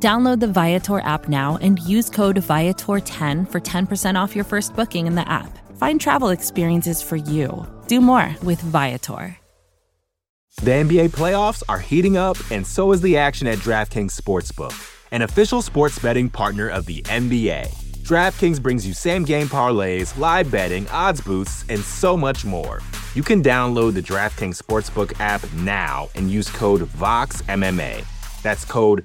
[0.00, 5.08] Download the Viator app now and use code Viator10 for 10% off your first booking
[5.08, 5.58] in the app.
[5.76, 7.66] Find travel experiences for you.
[7.88, 9.36] Do more with Viator.
[10.62, 14.74] The NBA playoffs are heating up, and so is the action at DraftKings Sportsbook,
[15.12, 17.68] an official sports betting partner of the NBA.
[18.02, 22.80] DraftKings brings you same game parlays, live betting, odds boosts, and so much more.
[23.14, 28.04] You can download the DraftKings Sportsbook app now and use code VOXMMA.
[28.42, 29.04] That's code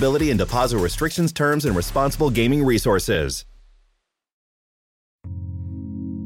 [0.00, 3.44] eligibility and deposit restrictions, terms, and responsible gaming resources.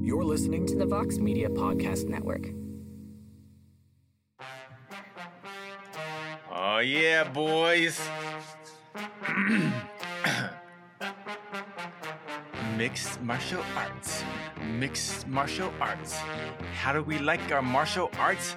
[0.00, 2.47] You're listening to the Vox Media Podcast Network.
[6.52, 8.00] Oh, yeah, boys.
[12.77, 14.22] Mixed martial arts.
[14.62, 16.14] Mixed martial arts.
[16.75, 18.56] How do we like our martial arts?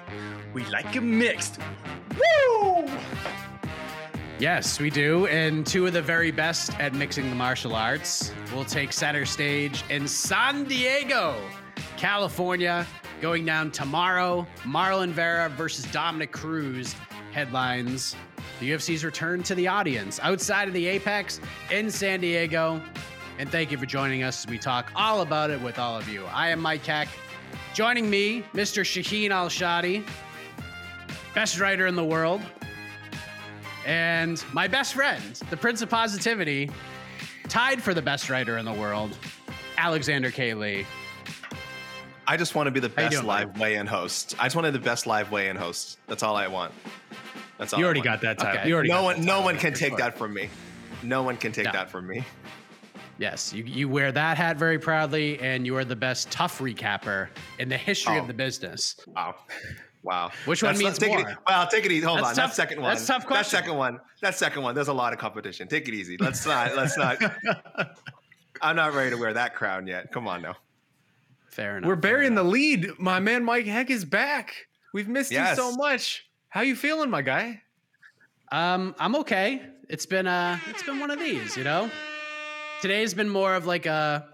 [0.54, 1.58] We like it mixed.
[2.14, 2.88] Woo!
[4.38, 5.26] Yes, we do.
[5.26, 9.82] And two of the very best at mixing the martial arts will take center stage
[9.90, 11.34] in San Diego,
[11.96, 12.86] California,
[13.20, 14.46] going down tomorrow.
[14.62, 16.94] Marlon Vera versus Dominick Cruz
[17.32, 18.14] headlines.
[18.60, 21.40] The UFC's return to the audience outside of the Apex
[21.72, 22.80] in San Diego.
[23.40, 26.08] And thank you for joining us as we talk all about it with all of
[26.08, 26.24] you.
[26.26, 27.08] I am Mike Heck.
[27.74, 28.82] Joining me, Mr.
[28.82, 30.06] Shaheen Al Shatti,
[31.34, 32.40] best writer in the world,
[33.88, 36.70] and my best friend, the Prince of Positivity,
[37.48, 39.16] tied for the best writer in the world,
[39.78, 40.52] Alexander K.
[40.52, 40.86] Lee.
[42.26, 44.36] I just want to be the best doing, live weigh-in host.
[44.38, 45.98] I just want to be the best live weigh-in host.
[46.06, 46.74] That's all I want.
[47.56, 47.80] That's all.
[47.80, 48.04] You I already want.
[48.04, 48.60] got that title.
[48.60, 48.68] Okay.
[48.68, 49.98] You already no got one, no one can take sure.
[49.98, 50.50] that from me.
[51.02, 51.72] No one can take No.
[51.72, 52.22] that from me.
[53.16, 57.28] Yes, you, you wear that hat very proudly, and you are the best TUF recapper
[57.58, 58.20] in the history Oh.
[58.20, 58.96] of the business.
[59.06, 59.34] Wow.
[60.02, 60.30] Wow.
[60.44, 61.28] Which one That's- means take more?
[61.30, 62.04] It, well, take it easy.
[62.06, 62.34] Hold That's on.
[62.36, 62.90] tough- that second one.
[62.94, 64.00] that's a tough That second one.
[64.22, 64.74] That second one.
[64.74, 65.68] There's a lot of competition.
[65.68, 66.16] Take it easy.
[66.18, 66.76] Let's not.
[66.76, 67.18] Let's not.
[68.62, 70.10] I'm not ready to wear that crown yet.
[70.12, 70.56] Come on now.
[71.50, 71.88] Fair enough.
[71.88, 72.90] We're fair burying the lead.
[72.98, 74.54] My man Mike Heck is back.
[74.94, 75.56] We've missed Yes.
[75.56, 76.26] you so much.
[76.48, 77.62] How you feeling, my guy?
[78.50, 79.62] Um, I'm okay.
[79.88, 81.90] It's been uh it's been one of these, you know.
[82.80, 84.28] Today's been more of like a,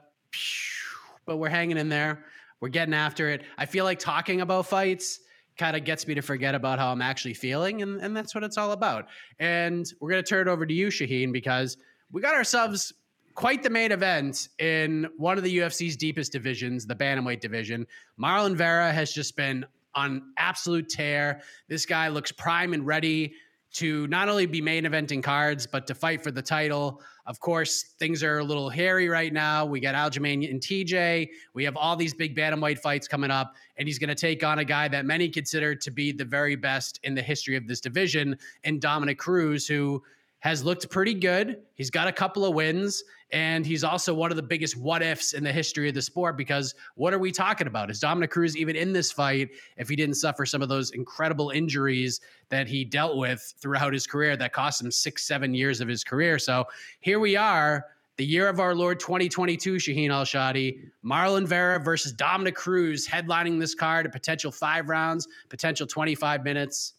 [1.26, 2.24] but we're hanging in there.
[2.60, 3.42] We're getting after it.
[3.58, 5.20] I feel like talking about fights
[5.56, 8.44] kind of gets me to forget about how I'm actually feeling, and, and that's what
[8.44, 9.06] it's all about.
[9.38, 11.76] And we're gonna turn it over to you, Shaheen, because
[12.10, 12.92] we got ourselves
[13.34, 17.86] quite the main event in one of the UFC's deepest divisions, the bantamweight division.
[18.20, 21.40] Marlon Vera has just been on absolute tear.
[21.68, 23.34] This guy looks prime and ready
[23.74, 27.02] to not only be main eventing cards, but to fight for the title.
[27.26, 29.64] Of course, things are a little hairy right now.
[29.64, 31.28] We got Aljamain and TJ.
[31.54, 34.60] We have all these big bantamweight fights coming up, and he's going to take on
[34.60, 37.80] a guy that many consider to be the very best in the history of this
[37.80, 40.02] division, in Dominick Cruz, who
[40.38, 41.62] has looked pretty good.
[41.74, 43.02] He's got a couple of wins,
[43.34, 46.36] and he's also one of the biggest what ifs in the history of the sport
[46.36, 47.90] because what are we talking about?
[47.90, 51.50] Is Dominick Cruz even in this fight if he didn't suffer some of those incredible
[51.50, 52.20] injuries
[52.50, 56.04] that he dealt with throughout his career that cost him six, seven years of his
[56.04, 56.38] career?
[56.38, 56.64] So
[57.00, 57.86] here we are.
[58.18, 63.58] The year of our Lord 2022, Shaheen Al Shatti, Marlon Vera versus Dominick Cruz headlining
[63.58, 66.92] this card, a potential five rounds, potential 25 minutes.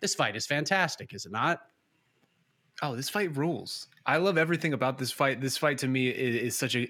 [0.00, 1.60] This fight is fantastic, is it not?
[2.80, 3.88] Oh, this fight rules.
[4.06, 5.40] I love everything about this fight.
[5.40, 6.88] This fight to me is, is such a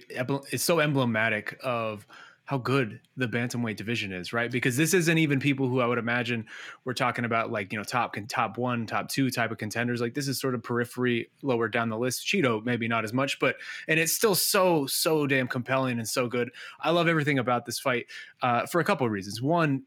[0.51, 2.07] it's so emblematic of
[2.45, 4.51] how good the bantamweight division is, right?
[4.51, 6.47] Because this isn't even people who I would imagine
[6.85, 10.01] we're talking about like, you know, top top 1, top 2 type of contenders.
[10.01, 12.27] Like this is sort of periphery lower down the list.
[12.27, 13.57] Chito maybe not as much, but
[13.87, 16.51] and it's still so so damn compelling and so good.
[16.81, 18.07] I love everything about this fight
[18.43, 19.41] uh, for a couple of reasons.
[19.41, 19.85] One,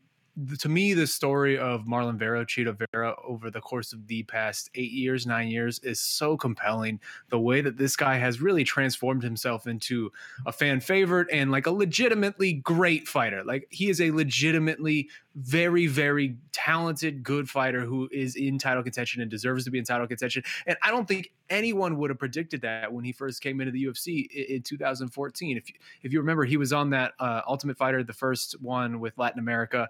[0.60, 4.70] to me, the story of Marlon Vera, Chito Vera, over the course of the past
[4.76, 7.00] eight years, nine years, is so compelling.
[7.30, 10.12] The way that this guy has really transformed himself into
[10.46, 13.44] a fan favorite and like a legitimately great fighter.
[13.46, 19.22] Like he is a legitimately very, very talented, good fighter who is in title contention
[19.22, 20.44] and deserves to be in title contention.
[20.66, 23.86] And I don't think anyone would have predicted that when he first came into the
[23.86, 25.58] UFC in, in 2014.
[25.58, 29.00] If you, if you remember, he was on that uh, Ultimate Fighter, the first one
[29.00, 29.90] with Latin America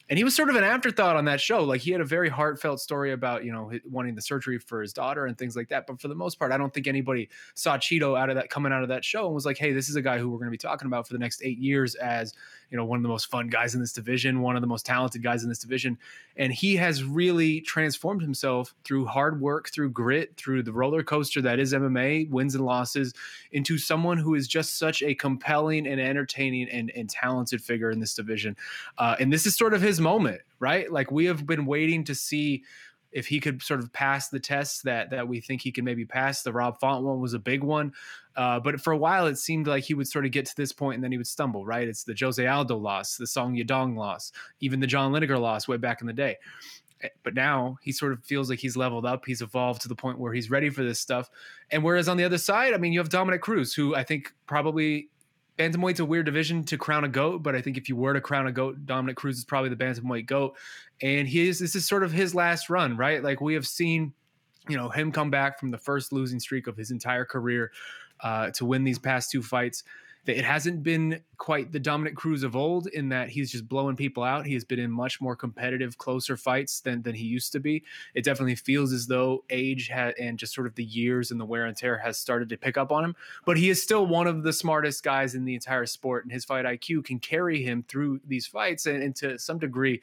[0.11, 1.63] and he was sort of an afterthought on that show.
[1.63, 4.91] Like he had a very heartfelt story about you know wanting the surgery for his
[4.91, 5.87] daughter and things like that.
[5.87, 8.73] But for the most part, I don't think anybody saw Chito out of that coming
[8.73, 10.47] out of that show and was like, hey, this is a guy who we're going
[10.47, 12.33] to be talking about for the next eight years as
[12.69, 14.85] you know one of the most fun guys in this division, one of the most
[14.85, 15.97] talented guys in this division,
[16.35, 21.41] and he has really transformed himself through hard work, through grit, through the roller coaster
[21.41, 23.13] that is MMA, wins and losses,
[23.53, 28.01] into someone who is just such a compelling and entertaining and, and talented figure in
[28.01, 28.57] this division.
[28.97, 30.91] Uh, and this is sort of his moment, right?
[30.91, 32.63] Like we have been waiting to see
[33.11, 36.05] if he could sort of pass the tests that that we think he can maybe
[36.05, 36.43] pass.
[36.43, 37.93] The Rob Font one was a big one,
[38.35, 40.71] uh, but for a while it seemed like he would sort of get to this
[40.71, 41.65] point and then he would stumble.
[41.65, 41.87] Right?
[41.87, 45.77] It's the Jose Aldo loss, the Song Yadong loss, even the John Lineker loss way
[45.77, 46.37] back in the day.
[47.03, 49.25] Eh, but now he sort of feels like he's leveled up.
[49.25, 51.29] He's evolved to the point where he's ready for this stuff.
[51.71, 54.33] And whereas on the other side, I mean, you have Dominick Cruz, who I think
[54.45, 55.09] probably
[55.61, 58.21] bantamweight's a weird division to crown a goat, but I think if you were to
[58.21, 60.57] crown a goat, Dominick Cruz is probably the bantamweight goat.
[61.01, 63.23] And he is this is sort of his last run, right?
[63.23, 64.13] Like we have seen,
[64.67, 67.71] you know, him come back from the first losing streak of his entire career
[68.21, 69.83] uh, to win these past two fights
[70.27, 74.21] it hasn't been quite the dominant Cruz of old in that he's just blowing people
[74.21, 74.45] out.
[74.45, 77.83] He has been in much more competitive, closer fights than than he used to be.
[78.13, 81.45] It definitely feels as though age had, and just sort of the years and the
[81.45, 83.15] wear and tear has started to pick up on him.
[83.45, 86.45] But he is still one of the smartest guys in the entire sport, and his
[86.45, 88.85] fight IQ can carry him through these fights.
[88.85, 90.01] And, and to some degree,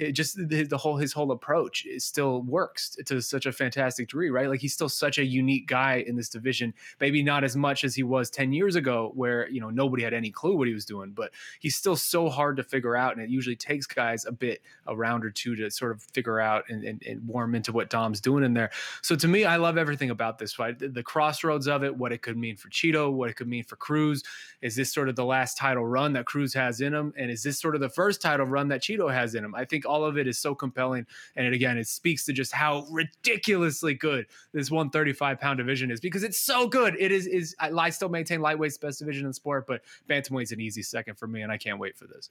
[0.00, 4.30] it just the, the, whole his whole approach still works to such a fantastic degree,
[4.30, 4.48] right?
[4.48, 6.72] Like he's still such a unique guy in this division.
[7.00, 10.14] Maybe not as much as he was ten years ago, where you know nobody had
[10.14, 13.22] any clue what he was doing, but he's still so hard to figure out, and
[13.22, 16.64] it usually takes guys a bit a round or two to sort of figure out
[16.70, 18.70] and, and, and warm into what Dom's doing in there.
[19.02, 20.78] So to me, I love everything about this fight.
[20.78, 23.64] The, the crossroads of it, what it could mean for Chito, what it could mean
[23.64, 24.22] for Cruz.
[24.62, 27.42] Is this sort of the last title run that Cruz has in him, and is
[27.42, 29.54] this sort of the first title run that Chito has in him?
[29.54, 31.06] I think all of it is so compelling.
[31.36, 36.00] And it, again, it speaks to just how ridiculously good this 135 pound division is
[36.00, 36.96] because it's so good.
[36.98, 40.60] It is, is I still maintain lightweight's best division in sport, but bantamweight's is an
[40.60, 41.42] easy second for me.
[41.42, 42.30] And I can't wait for this.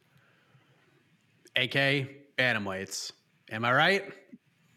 [1.55, 3.11] AK bantamweights.
[3.51, 4.13] Am I right?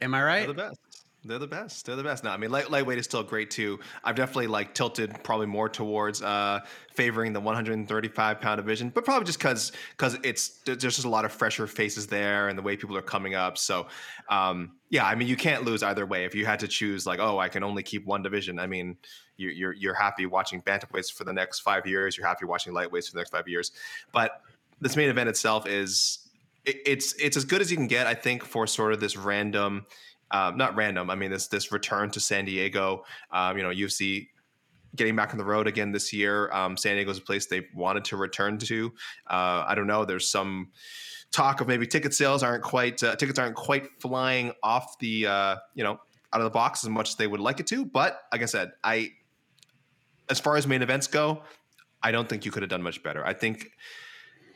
[0.00, 0.46] Am I right?
[0.46, 0.80] They're the best.
[1.24, 1.86] They're the best.
[1.86, 2.24] They're the best.
[2.24, 3.78] No, I mean light, lightweight is still great too.
[4.02, 6.60] I've definitely like tilted probably more towards uh,
[6.94, 11.24] favoring the 135 pound division, but probably just because because it's there's just a lot
[11.24, 13.56] of fresher faces there and the way people are coming up.
[13.56, 13.86] So
[14.30, 16.24] um, yeah, I mean you can't lose either way.
[16.24, 18.96] If you had to choose like oh I can only keep one division, I mean
[19.36, 22.16] you, you're you're happy watching bantamweights for the next five years.
[22.16, 23.70] You're happy watching lightweights for the next five years.
[24.10, 24.42] But
[24.80, 26.28] this main event itself is
[26.64, 28.08] it, it's it's as good as you can get.
[28.08, 29.86] I think for sort of this random
[30.32, 31.10] um, not random.
[31.10, 33.04] I mean, this this return to San Diego.
[33.30, 34.28] Um, you know, UFC
[34.96, 36.50] getting back on the road again this year.
[36.52, 38.92] Um, San Diego's a place they wanted to return to.
[39.28, 40.04] Uh, I don't know.
[40.04, 40.70] There's some
[41.30, 45.56] talk of maybe ticket sales aren't quite uh, tickets aren't quite flying off the uh,
[45.74, 45.98] you know
[46.32, 47.84] out of the box as much as they would like it to.
[47.84, 49.12] But like I said, I
[50.30, 51.42] as far as main events go,
[52.02, 53.24] I don't think you could have done much better.
[53.24, 53.70] I think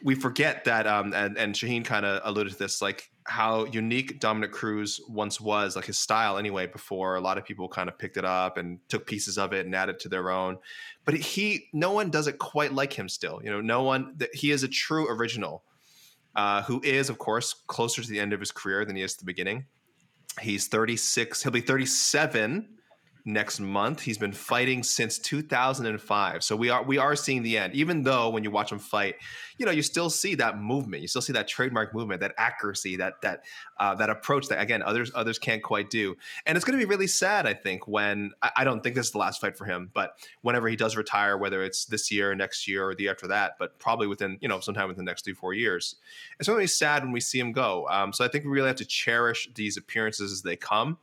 [0.03, 4.21] we forget that, um, and and Shaheen kind of alluded to this, like how unique
[4.21, 7.99] Dominick Cruz once was, like his style anyway, before a lot of people kind of
[7.99, 10.59] picked it up and took pieces of it and added to their own.
[11.05, 13.41] But he, no one does it quite like him still.
[13.43, 15.65] You know, no one, he is a true original
[16.35, 19.15] uh, who is, of course, closer to the end of his career than he is
[19.15, 19.67] to the beginning.
[20.41, 22.76] He's 36, he'll be 37
[23.27, 24.01] next month.
[24.01, 26.45] He's been fighting since 2005.
[26.45, 27.75] So we are we are seeing the end.
[27.75, 29.17] Even though when you watch him fight,
[29.59, 31.03] you know, you still see that movement.
[31.03, 33.45] You still see that trademark movement, that accuracy, that that
[33.79, 36.17] uh, that approach that again others others can't quite do.
[36.47, 39.07] And it's going to be really sad, I think, when I, I don't think this
[39.07, 42.35] is the last fight for him, but whenever he does retire, whether it's this year,
[42.35, 45.11] next year, or the year after that, but probably within you know sometime within the
[45.11, 45.97] next three four years,
[46.39, 47.89] it's going to be sad when we see him go.
[47.91, 50.99] Um, so I think we really have to cherish these appearances as they come.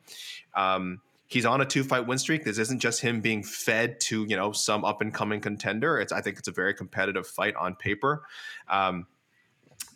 [0.55, 1.01] Um,
[1.33, 2.43] he's on a two fight win streak.
[2.43, 5.99] This isn't just him being fed to you know some up and coming contender.
[5.99, 8.25] It's I think it's a very competitive fight on paper.
[8.69, 9.07] Um,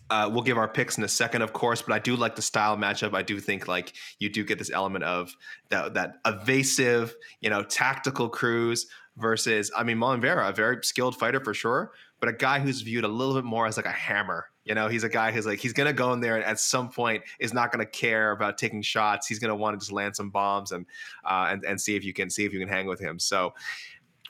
[0.09, 2.41] uh, we'll give our picks in a second, of course, but I do like the
[2.41, 3.13] style matchup.
[3.13, 5.35] I do think like you do get this element of
[5.69, 11.17] that, that evasive, you know, tactical Cruz versus, I mean, Marlon Vera, a very skilled
[11.17, 11.91] fighter for sure,
[12.21, 14.87] but a guy who's viewed a little bit more as like a hammer, You know,
[14.87, 17.53] he's a guy who's like he's gonna go in there and at some point is
[17.53, 19.27] not gonna care about taking shots.
[19.27, 20.85] He's gonna want to just land some bombs and
[21.23, 23.19] uh, and and see if you can see if you can hang with him.
[23.19, 23.53] So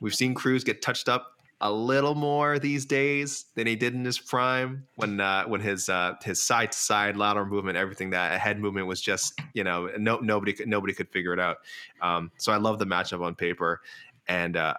[0.02, 4.06] we've seen Cruz get touched up a little more these days than he did in
[4.06, 8.40] his prime when uh, when his uh, his side to side lateral movement, everything that
[8.40, 11.58] head movement was just you know no nobody could nobody could figure it out.
[12.02, 13.82] Um, so I love the matchup on paper,
[14.28, 14.76] and uh,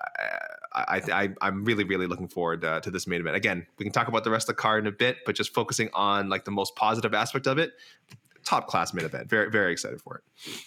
[0.88, 3.36] I, I I'm really really looking forward uh, to this main event.
[3.36, 5.54] Again, we can talk about the rest of the card in a bit, but just
[5.54, 7.72] focusing on like the most positive aspect of it,
[8.44, 9.28] top class main event.
[9.28, 10.60] Very very excited for it.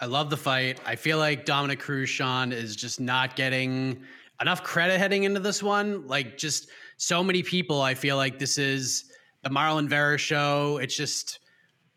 [0.00, 0.80] I love the fight.
[0.84, 4.02] I feel like Dominick Cruz, Shaun, is just not getting
[4.40, 6.08] enough credit heading into this one.
[6.08, 9.04] Like just so many people, I feel like this is
[9.42, 10.78] the Marlon Vera show.
[10.78, 11.38] It's just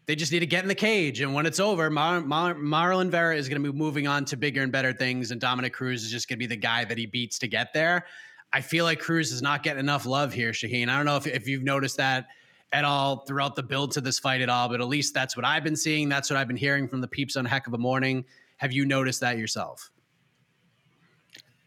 [0.05, 3.09] they just need to get in the cage, and when it's over, Mar- Mar- Marlon
[3.09, 6.03] Vera is going to be moving on to bigger and better things, and Dominick Cruz
[6.03, 8.05] is just going to be the guy that he beats to get there.
[8.53, 10.89] I feel like Cruz is not getting enough love here, Shaheen.
[10.89, 12.27] I don't know if, if you've noticed that
[12.71, 15.45] at all throughout the build to this fight at all, but at least that's what
[15.45, 16.07] I've been seeing.
[16.07, 18.23] That's what I've been hearing from the peeps on Heck of a Morning.
[18.57, 19.91] Have you noticed that yourself?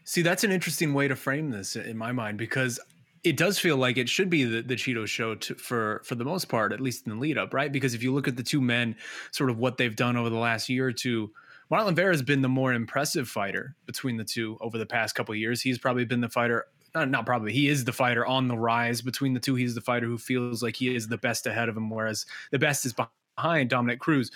[0.04, 2.80] See, that's an interesting way to frame this in my mind because
[3.24, 6.46] it does feel like it should be the, the show to, for for the most
[6.46, 7.72] part, at least in the lead up, right?
[7.72, 8.96] Because if you look at the two men,
[9.30, 11.30] sort of what they've done over the last year or two,
[11.70, 15.34] Marlon Vera has been the more impressive fighter between the two over the past couple
[15.34, 15.60] years.
[15.60, 16.66] He's probably been the fighter.
[16.94, 17.52] Not, not probably.
[17.52, 19.54] He is the fighter on the rise between the two.
[19.54, 22.58] He's the fighter who feels like he is the best ahead of him, whereas the
[22.58, 24.32] best is behind behind Dominick Cruz.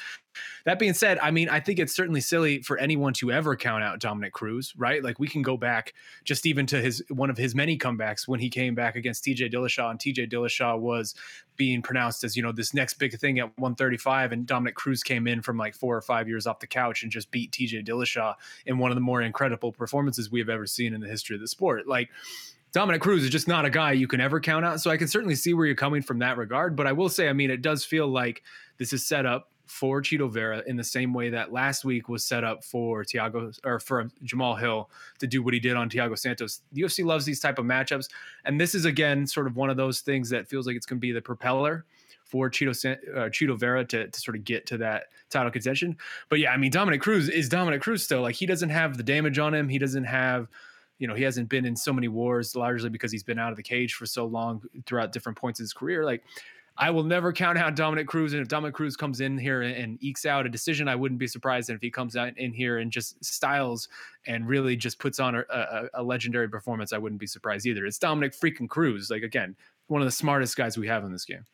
[0.64, 3.82] That being said, I mean, I think it's certainly silly for anyone to ever count
[3.82, 5.02] out Dominick Cruz, right?
[5.02, 5.92] Like we can go back
[6.24, 9.52] just even to his one of his many comebacks when he came back against TJ
[9.52, 11.14] Dillashaw, and TJ Dillashaw was
[11.56, 15.26] being pronounced as you know this next big thing at 135, and Dominick Cruz came
[15.26, 18.34] in from like four or five years off the couch and just beat TJ Dillashaw
[18.64, 21.42] in one of the more incredible performances we have ever seen in the history of
[21.42, 21.88] the sport.
[21.88, 22.08] Like
[22.72, 24.80] Dominick Cruz is just not a guy you can ever count out.
[24.80, 26.74] So I can certainly see where you're coming from that regard.
[26.74, 28.42] But I will say, I mean, it does feel like
[28.78, 32.24] this is set up for Chito Vera in the same way that last week was
[32.24, 36.18] set up for Thiago or for Jamahal Hill to do what he did on Thiago
[36.18, 36.60] Santos.
[36.72, 38.08] The UFC loves these type of matchups,
[38.44, 40.98] and this is again sort of one of those things that feels like it's going
[40.98, 41.86] to be the propeller
[42.24, 45.96] for Chito uh, Chito Vera to, to sort of get to that title contention.
[46.28, 48.20] But yeah, I mean Dominick Cruz is Dominick Cruz still.
[48.20, 49.68] Like he doesn't have the damage on him.
[49.68, 50.48] He doesn't have
[51.02, 53.56] you know he hasn't been in so many wars largely because he's been out of
[53.56, 56.22] the cage for so long throughout different points of his career like
[56.78, 58.32] I will never count out Dominick Cruz.
[58.32, 61.18] And if Dominick Cruz comes in here and, and, ekes out a decision, I wouldn't
[61.18, 61.68] be surprised.
[61.68, 63.90] And if he comes out in here and just styles
[64.26, 67.84] and really just puts on a, a, a, legendary performance, I wouldn't be surprised either.
[67.84, 69.10] It's Dominick freaking Cruz.
[69.10, 69.54] Like, again,
[69.88, 71.44] one of the smartest guys we have in this game.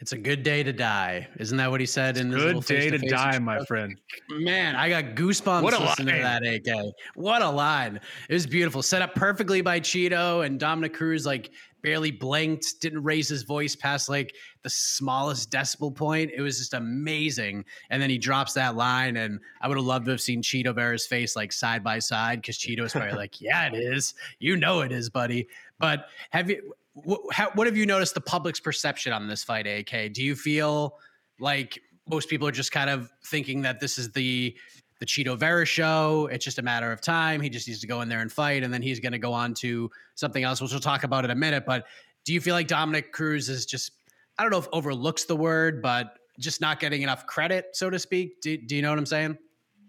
[0.00, 1.28] It's a good day to die.
[1.38, 4.00] Isn't that what he said in this good day to die, my friend?
[4.30, 6.42] Man, I got goosebumps what a listening line.
[6.42, 6.94] to that AK.
[7.16, 8.00] What a line.
[8.30, 8.82] It was beautiful.
[8.82, 11.50] Set up perfectly by Chito and Dominick Cruz, like
[11.82, 16.30] barely blinked, didn't raise his voice past like the smallest decibel point.
[16.34, 17.66] It was just amazing.
[17.90, 20.74] And then he drops that line, and I would have loved to have seen Chito
[20.74, 24.14] Vera's face like side by side because Chito's probably like, Yeah, it is.
[24.38, 25.46] You know it is, buddy.
[25.78, 29.66] But have you what, how, what have you noticed the public's perception on this fight,
[29.66, 30.12] AK?
[30.12, 30.96] Do you feel
[31.38, 34.56] like most people are just kind of thinking that this is the
[35.00, 36.28] the Chito Vera show.
[36.30, 37.40] It's just a matter of time.
[37.40, 39.32] He just needs to go in there and fight, and then he's going to go
[39.32, 41.64] on to something else, which we'll talk about in a minute.
[41.66, 41.86] But
[42.24, 43.92] do you feel like Dominick Cruz is just,
[44.38, 47.98] I don't know if overlooks the word, but just not getting enough credit, so to
[47.98, 48.42] speak?
[48.42, 49.38] Do, do you know what I'm saying?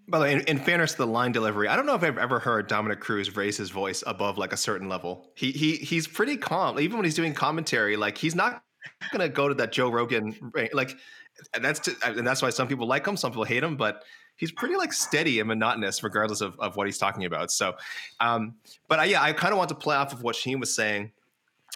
[0.07, 2.17] By the way, in, in, fairness to the line delivery, I don't know if I've
[2.17, 5.29] ever heard Dominick Cruz raise his voice above like a certain level.
[5.35, 7.95] He he he's pretty calm, even when he's doing commentary.
[7.95, 8.63] Like he's not
[9.11, 10.35] gonna go to that Joe Rogan
[10.73, 10.97] like
[11.59, 14.03] that's to, and that's why some people like him, some people hate him, but
[14.35, 17.51] he's pretty like steady and monotonous regardless of, of what he's talking about.
[17.51, 17.75] So,
[18.19, 18.55] um,
[18.87, 21.11] but I, yeah, I kind of want to play off of what Sheen was saying,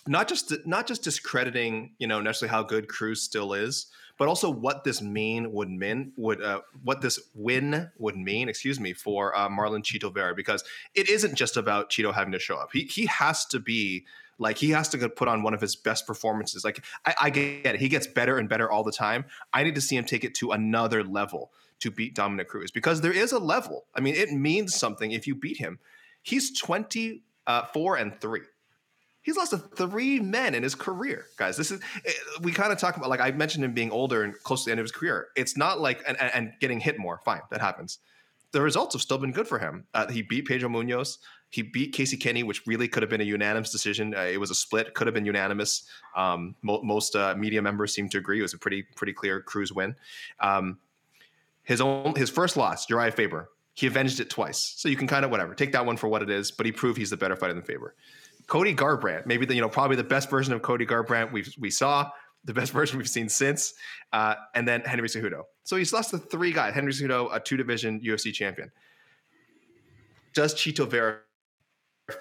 [0.08, 4.50] not just not just discrediting you know necessarily how good Cruz still is, but also
[4.50, 8.50] what this mean would mean would uh, what this win would mean.
[8.50, 12.40] Excuse me for uh, Marlon Chito Vera because it isn't just about Chito having to
[12.40, 12.70] show up.
[12.74, 14.06] He he has to be
[14.38, 16.64] like he has to put on one of his best performances.
[16.64, 19.26] Like I, I get it, he gets better and better all the time.
[19.54, 23.02] I need to see him take it to another level to beat Dominick Cruz because
[23.02, 23.86] there is a level.
[23.94, 25.80] I mean, it means something if you beat him.
[26.22, 27.24] He's twenty
[27.74, 28.42] four and three.
[29.26, 31.58] He's lost to three men in his career, guys.
[31.58, 34.38] This is eh, we kind of talk about like I mentioned him being older and
[34.44, 35.30] close to the end of his career.
[35.36, 37.22] It's not like and, and getting hit more.
[37.26, 37.98] Fine, that happens.
[38.52, 39.88] The results have still been good for him.
[39.96, 41.18] Uh, he beat Pedro Munhoz.
[41.50, 44.14] He beat Casey Kenney, which really could have been a unanimous decision.
[44.14, 45.90] Uh, it was a split, could have been unanimous.
[46.16, 49.42] Um, mo- most uh, media members seem to agree it was a pretty pretty clear
[49.42, 49.96] Cruz win.
[50.40, 50.78] Um,
[51.64, 54.76] his own his first loss, Urijah Faber, he avenged it twice.
[54.78, 56.72] So you can kind of whatever take that one for what it is, but he
[56.72, 57.96] proved he's the better fighter than Faber.
[58.48, 61.72] Cody Garbrandt, maybe the you know probably the best version of Cody Garbrandt we we
[61.72, 62.10] saw,
[62.44, 63.74] the best version we've seen since,
[64.14, 65.44] uh, and then Henry Cejudo.
[65.64, 66.74] So he's lost the three guys.
[66.74, 68.72] Henry Cejudo, a two division UFC champion.
[70.34, 71.20] Does Chito Vera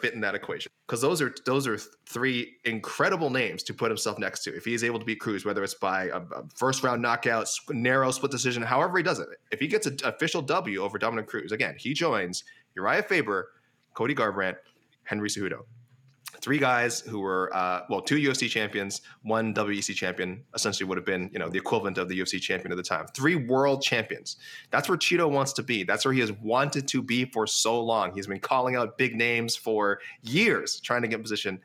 [0.00, 0.71] fit in that equation?
[0.87, 1.76] Because those are those are
[2.07, 4.57] three incredible names to put himself next to.
[4.57, 7.49] If he is able to beat Cruz, whether it's by a, a first round knockout,
[7.71, 11.26] narrow split decision, however he does it, if he gets an official W over Dominick
[11.26, 12.45] Cruz, again he joins
[12.78, 13.50] Urijah Faber,
[13.93, 14.57] Cody Garbrandt,
[15.02, 15.64] Henry Cejudo
[16.41, 21.07] three guys who were uh, well, two UFC champions, one WEC champion, essentially would have
[21.07, 23.07] been you know the equivalent of the UFC champion at the time.
[23.14, 24.37] Three world champions.
[24.71, 25.85] That's where Chito wants to be.
[25.85, 28.12] That's where he has wanted to be for so long.
[28.14, 31.61] He's been calling out big names for years, trying to get in position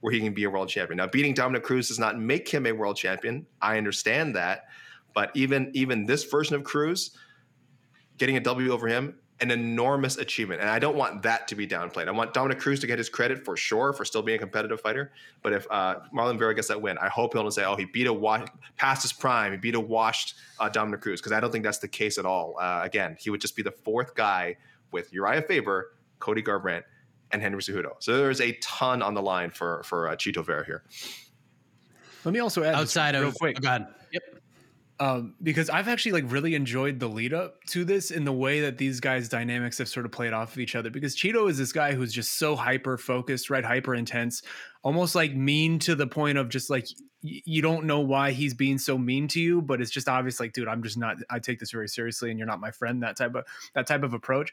[0.00, 0.96] where he can be a world champion.
[0.96, 3.46] Now, beating Dominick Cruz does not make him a world champion.
[3.60, 4.64] I understand that,
[5.14, 7.16] but even even this version of Cruz,
[8.18, 10.60] getting a W over him an enormous achievement.
[10.60, 12.08] And I don't want that to be downplayed.
[12.08, 14.80] I want Dominick Cruz to get his credit for sure for still being a competitive
[14.80, 15.12] fighter.
[15.42, 18.06] But if uh, Marlon Vera gets that win, I hope he'll say, oh, he beat
[18.06, 21.50] a wa- past his prime, he beat a washed uh, Dominick Cruz, because I don't
[21.50, 22.56] think that's the case at all.
[22.60, 24.56] Uh, again, he would just be the fourth guy
[24.92, 26.82] with Urijah Faber, Cody Garbrandt,
[27.32, 27.92] and Henry Cejudo.
[28.00, 30.82] So there's a ton on the line for for uh, Chito Vera here.
[32.24, 33.56] Let me also add outside of real quick.
[33.58, 33.86] Oh, God.
[34.12, 34.39] Yep
[35.00, 38.60] um, because I've actually like really enjoyed the lead up to this in the way
[38.60, 40.90] that these guys' dynamics have sort of played off of each other.
[40.90, 43.64] Because Chito is this guy who's just so hyper focused, right?
[43.64, 44.42] Hyper intense,
[44.82, 46.86] almost like mean to the point of just like
[47.22, 50.38] y- you don't know why he's being so mean to you, but it's just obvious.
[50.38, 51.16] Like, dude, I'm just not.
[51.30, 53.02] I take this very seriously, and you're not my friend.
[53.02, 54.52] That type of that type of approach,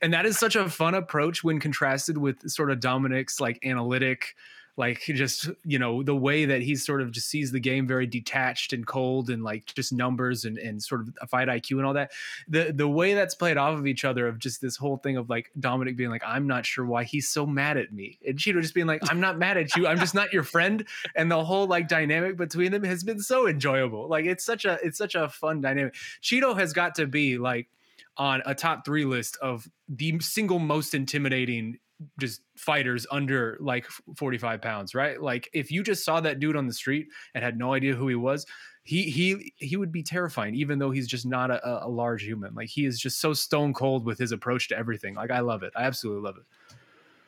[0.00, 4.36] and that is such a fun approach when contrasted with sort of Dominick's like analytic
[4.80, 8.06] like just you know the way that he sort of just sees the game very
[8.06, 11.86] detached and cold and like just numbers and and sort of a fight IQ and
[11.86, 12.10] all that
[12.48, 15.28] the the way that's played off of each other of just this whole thing of
[15.30, 18.60] like Dominick being like I'm not sure why he's so mad at me and Chito
[18.60, 21.44] just being like I'm not mad at you I'm just not your friend and the
[21.44, 25.14] whole like dynamic between them has been so enjoyable like it's such a it's such
[25.14, 25.94] a fun dynamic.
[26.22, 27.68] Chito has got to be like
[28.16, 31.78] on a top 3 list of the single most intimidating
[32.18, 33.86] just fighters under like
[34.16, 35.20] 45 pounds, right?
[35.20, 38.08] Like if you just saw that dude on the street and had no idea who
[38.08, 38.46] he was,
[38.82, 42.54] he he he would be terrifying, even though he's just not a, a large human.
[42.54, 45.14] Like he is just so stone cold with his approach to everything.
[45.14, 45.72] Like I love it.
[45.76, 46.44] I absolutely love it.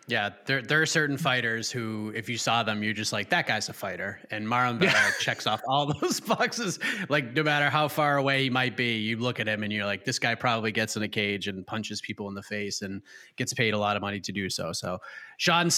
[0.08, 3.46] Yeah, there there are certain fighters who, if you saw them, you're just like, that
[3.46, 4.18] guy's a fighter.
[4.32, 5.10] And Marlon Vera yeah.
[5.20, 6.80] checks off all those boxes.
[7.08, 9.86] Like, no matter how far away he might be, you look at him and you're
[9.86, 13.00] like, this guy probably gets in a cage and punches people in the face and
[13.36, 14.72] gets paid a lot of money to do so.
[14.72, 14.98] So,
[15.38, 15.70] Shaun,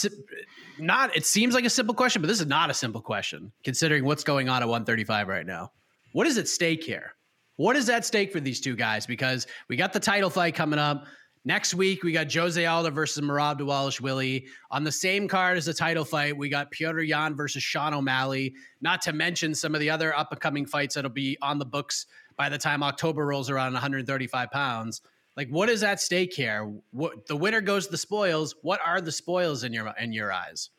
[0.79, 4.07] not it seems like a simple question, but this is not a simple question considering
[4.07, 5.71] what's going on at 135 right now.
[6.13, 7.13] What is at stake here?
[7.57, 9.07] What is at stake for these two guys?
[9.07, 11.05] Because we got the title fight coming up.
[11.46, 14.46] Next week, we got Jose Aldo versus Marab Merab Dvalishvili.
[14.70, 18.54] On the same card as the title fight, we got Petr Yan versus Sean O'Malley.
[18.80, 21.66] Not to mention some of the other up and coming fights that'll be on the
[21.66, 25.02] books by the time October rolls around 135 pounds.
[25.37, 26.72] Like, what is at stake here?
[26.92, 28.54] What the winner goes to the spoils.
[28.62, 30.70] What are the spoils in your in your eyes?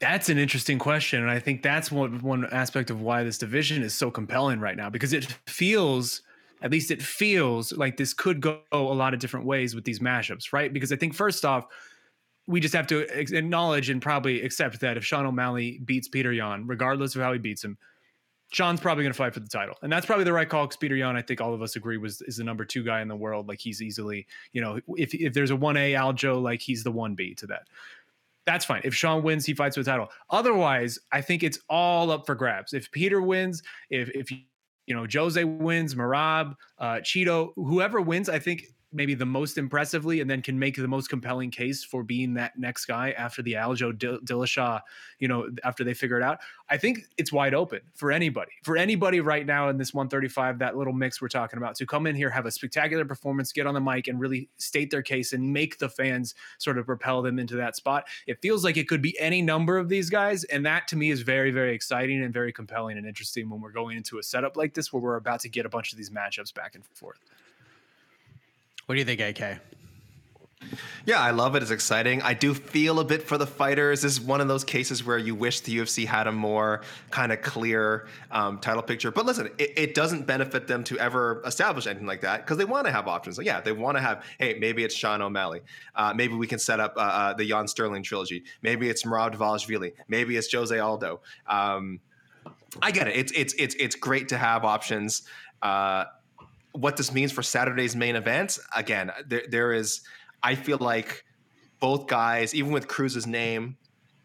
[0.00, 3.82] That's an interesting question, and I think that's one one aspect of why this division
[3.82, 6.22] is so compelling right now because it feels
[6.62, 9.98] at least it feels like this could go a lot of different ways with these
[9.98, 10.72] mashups, right?
[10.72, 11.66] Because I think first off,
[12.46, 16.66] we just have to acknowledge and probably accept that if Sean O'Malley beats Peter Yan,
[16.66, 17.78] regardless of how he beats him,
[18.52, 20.66] Sean's probably going to fight for the title, and that's probably the right call.
[20.66, 23.00] Because Peter Yan, I think all of us agree, was is the number two guy
[23.00, 23.48] in the world.
[23.48, 26.92] Like he's easily, you know, if if there's a one A Aljo, like he's the
[26.92, 27.62] one B to that.
[28.44, 28.82] That's fine.
[28.84, 30.08] If Sean wins, he fights for the title.
[30.28, 32.74] Otherwise, I think it's all up for grabs.
[32.74, 34.30] If Peter wins, if if
[34.86, 40.20] you know, Jose wins, Marab, uh, Chito, whoever wins, I think maybe the most impressively
[40.20, 43.54] and then can make the most compelling case for being that next guy after the
[43.54, 44.80] Aljo Dillashaw,
[45.18, 46.38] you know, after they figure it out.
[46.68, 50.76] I think it's wide open for anybody, for anybody right now in this 135, that
[50.76, 53.74] little mix we're talking about to come in here, have a spectacular performance, get on
[53.74, 57.38] the mic and really state their case and make the fans sort of propel them
[57.38, 58.06] into that spot.
[58.26, 60.44] It feels like it could be any number of these guys.
[60.44, 63.72] And that to me is very, very exciting and very compelling and interesting when we're
[63.72, 66.10] going into a setup like this where we're about to get a bunch of these
[66.10, 67.20] matchups back and forth.
[68.86, 69.60] What do you think, AK?
[71.04, 71.62] Yeah, I love it.
[71.62, 72.22] It's exciting.
[72.22, 74.02] I do feel a bit for the fighters.
[74.02, 77.32] This is one of those cases where you wish the UFC had a more kind
[77.32, 79.10] of clear um, title picture.
[79.10, 82.64] But listen, it, it, doesn't benefit them to ever establish anything like that because they
[82.64, 83.38] want to have options.
[83.42, 85.62] yeah, they want to have, hey, maybe it's Sean O'Malley.
[85.94, 88.44] Uh, maybe we can set up uh, uh, the Yan Sterling trilogy.
[88.62, 89.92] Maybe it's Merab Dvalishvili.
[90.08, 91.20] Maybe it's Jose Aldo.
[91.46, 92.00] Um,
[92.80, 93.16] I get it.
[93.16, 95.22] It's it's it's it's great to have options.
[96.72, 100.00] What this means for Saturday's main event, again, there, there is,
[100.42, 101.24] I feel like
[101.80, 103.76] both guys, even with Cruz's name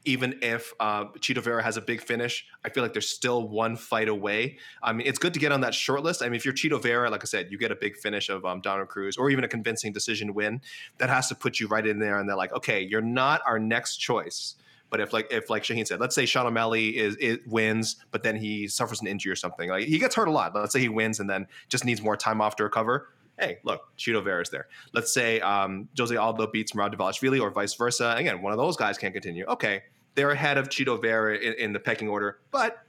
[0.08, 3.76] even if uh, Chito Vera has a big finish, I feel like there's still one
[3.76, 4.58] fight away.
[4.82, 6.24] I mean, it's good to get on that short list.
[6.24, 8.46] I mean, if you're Chito Vera, like I said, you get a big finish of
[8.46, 10.62] um, Dominick Cruz or even a convincing decision win,
[10.98, 12.18] that has to put you right in there.
[12.20, 14.56] And they're like, okay, you're not our next choice.
[14.90, 18.24] But if like if like Shaheen said, let's say Sean O'Malley is it wins, but
[18.24, 20.56] then he suffers an injury or something, like he gets hurt a lot.
[20.56, 23.96] Let's say he wins and then just needs more time off to recover hey, look,
[23.98, 24.68] Chito Vera's there.
[24.94, 28.16] Let's say um, Jose Aldo beats Merab Dvalishvili or vice versa.
[28.18, 29.46] Again, one of those guys can't continue.
[29.46, 29.84] Okay,
[30.16, 32.80] they're ahead of Chito Vera in, in the pecking order, but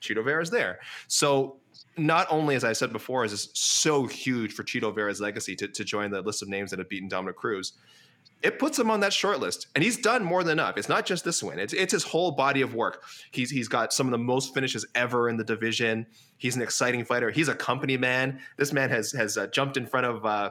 [0.00, 0.80] Chito Vera's there.
[1.06, 1.56] So
[1.96, 5.68] not only, as I said before, is this so huge for Chito Vera's legacy to,
[5.68, 7.74] to join the list of names that have beaten Dominick Cruz,
[8.42, 9.66] it puts him on that short list.
[9.74, 10.76] And he's done more than enough.
[10.76, 13.02] It's not just this win, it's, it's his whole body of work.
[13.30, 16.06] He's, he's got some of the most finishes ever in the division.
[16.36, 17.30] He's an exciting fighter.
[17.30, 18.40] He's a company man.
[18.56, 20.24] This man has, has uh, jumped in front of.
[20.24, 20.50] Uh,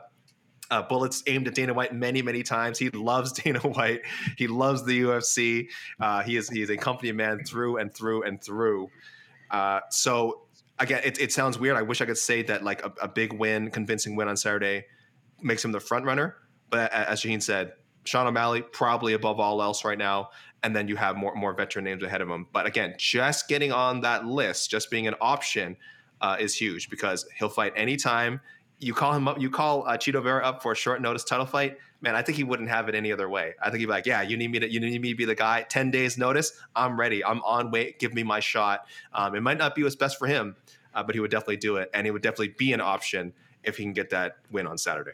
[0.69, 2.77] uh, bullets aimed at Dana White many, many times.
[2.77, 4.01] He loves Dana White.
[4.37, 5.67] He loves the UFC.
[5.97, 8.89] Uh, he is he is a company man through and through and through.
[9.49, 10.41] Uh, so
[10.79, 11.77] again, it, it sounds weird.
[11.77, 14.85] I wish I could say that like a, a, big win, convincing win on Saturday
[15.41, 16.35] makes him the front runner.
[16.69, 20.29] But as Shaheen said, Sean O'Malley probably above all else right now,
[20.63, 22.47] and then you have more more veteran names ahead of him.
[22.51, 25.77] But again, just getting on that list, just being an option,
[26.21, 28.41] uh, is huge because he'll fight anytime.
[28.79, 31.45] You call him up, you call uh, Chito Vera up for a short notice title
[31.45, 31.77] fight.
[31.99, 33.55] Man, I think he wouldn't have it any other way.
[33.59, 35.25] I think he'd be like, "Yeah, you need me to, you need me to be
[35.25, 35.63] the guy.
[35.63, 37.25] Ten days notice, I'm ready.
[37.25, 37.99] I'm on weight.
[37.99, 40.55] Give me my shot." Um, it might not be what's best for him,
[40.93, 43.77] uh, but he would definitely do it, and he would definitely be an option if
[43.77, 45.13] he can get that win on Saturday.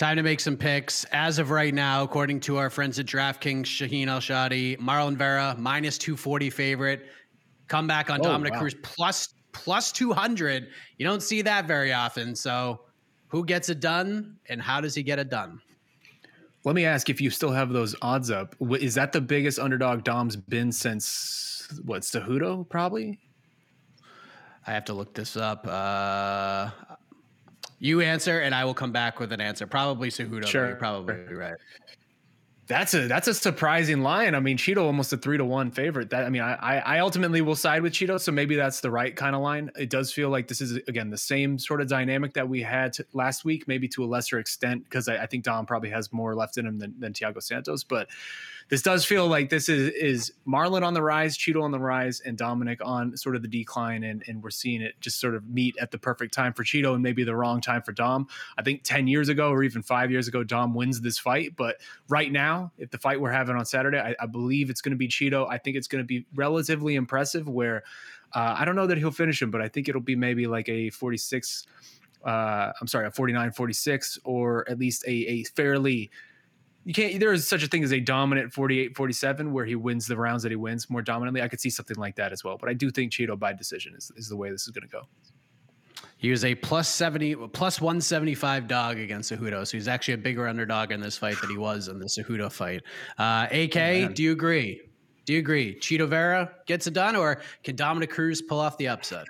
[0.00, 1.04] Time to make some picks.
[1.12, 5.98] As of right now, according to our friends at DraftKings, Shaheen Al-Shatti, Marlon Vera, minus
[5.98, 7.08] 240 favorite.
[7.68, 8.60] Comeback on oh, Dominick wow.
[8.60, 10.68] Cruz, plus, plus 200.
[10.96, 12.34] You don't see that very often.
[12.34, 12.80] So
[13.28, 15.60] who gets it done and how does he get it done?
[16.64, 18.56] Let me ask if you still have those odds up.
[18.80, 23.18] Is that the biggest underdog Dom's been since what, Cejudo, probably?
[24.66, 25.66] I have to look this up.
[25.66, 26.70] Uh,
[27.80, 29.66] you answer, and I will come back with an answer.
[29.66, 30.46] Probably Cejudo.
[30.46, 31.54] Sure, you're probably right.
[32.68, 34.36] That's a that's a surprising line.
[34.36, 36.10] I mean, Chito almost a three to one favorite.
[36.10, 39.16] That I mean, I I ultimately will side with Chito, so maybe that's the right
[39.16, 39.72] kind of line.
[39.76, 42.96] It does feel like this is again the same sort of dynamic that we had
[43.12, 46.36] last week, maybe to a lesser extent, because I, I, think Dom probably has more
[46.36, 47.82] left in him than, than Thiago Santos.
[47.82, 48.08] But
[48.70, 52.20] this does feel like this is is Marlon on the rise, Chito on the rise,
[52.20, 55.48] and Dominick on sort of the decline, and and we're seeing it just sort of
[55.48, 58.28] meet at the perfect time for Chito and maybe the wrong time for Dom.
[58.56, 61.80] I think ten years ago or even five years ago, Dom wins this fight, but
[62.08, 64.96] right now, if the fight we're having on Saturday, I, I believe it's going to
[64.96, 65.48] be Chito.
[65.50, 67.48] I think it's going to be relatively impressive.
[67.48, 67.82] Where
[68.34, 70.68] uh, I don't know that he'll finish him, but I think it'll be maybe like
[70.68, 71.66] a forty six.
[72.24, 76.10] Uh, I'm sorry, a 49 46, or at least a, a fairly
[76.84, 80.06] you can't there is such a thing as a dominant 48 47 where he wins
[80.06, 81.42] the rounds that he wins more dominantly.
[81.42, 83.94] I could see something like that as well but i do think Chito by decision
[83.96, 85.02] is, is the way this is going to go.
[86.16, 90.46] He was a plus 70 plus 175 dog against Cejudo so he's actually a bigger
[90.48, 92.82] underdog in this fight than he was in the Cejudo fight.
[93.18, 94.80] Uh, ak oh, do you agree?
[95.26, 95.78] Do you agree?
[95.78, 99.26] Chito Vera gets it done or can Dominick Cruz pull off the upset?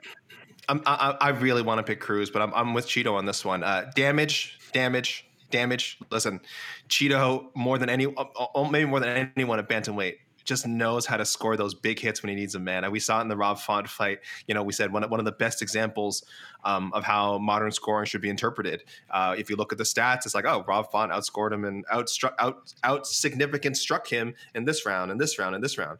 [0.68, 3.62] I, I really want to pick Cruz, but I'm, I'm with Chito on this one.
[3.62, 5.98] Uh, damage, damage, damage.
[6.10, 6.40] Listen,
[6.88, 11.16] Chito more than any, uh, uh, maybe more than anyone at bantamweight just knows how
[11.16, 12.84] to score those big hits when he needs them, man.
[12.84, 14.18] And we saw it in the Rob Font fight.
[14.46, 16.24] You know, we said one, one of the best examples
[16.64, 18.82] um, of how modern scoring should be interpreted.
[19.10, 21.86] Uh, if you look at the stats, it's like, oh, Rob Font outscored him and
[21.88, 25.98] outstruck, out, out significant struck him in this round and this round and this round.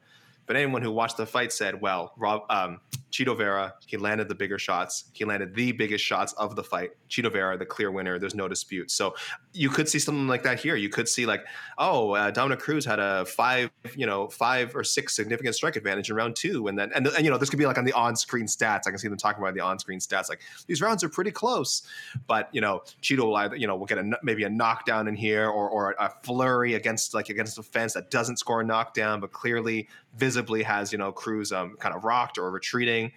[0.50, 2.80] But anyone who watched the fight said, well, Rob, um,
[3.12, 5.04] Chito Vera, he landed the bigger shots.
[5.12, 6.90] He landed the biggest shots of the fight.
[7.08, 8.18] Chito Vera, the clear winner.
[8.18, 8.90] There's no dispute.
[8.90, 9.14] So
[9.52, 10.76] you could see something like that here.
[10.76, 11.44] You could see like,
[11.78, 16.10] oh, uh, Dominick Cruz had a five, you know, five or six significant strike advantage
[16.10, 17.92] in round two, and then and, and you know this could be like on the
[17.92, 18.82] on-screen stats.
[18.86, 20.28] I can see them talking about the on-screen stats.
[20.28, 21.82] Like these rounds are pretty close,
[22.28, 25.16] but you know, Chito will either you know will get a maybe a knockdown in
[25.16, 29.20] here or or a flurry against like against a fence that doesn't score a knockdown,
[29.20, 33.12] but clearly visibly has you know Cruz um, kind of rocked or retreating.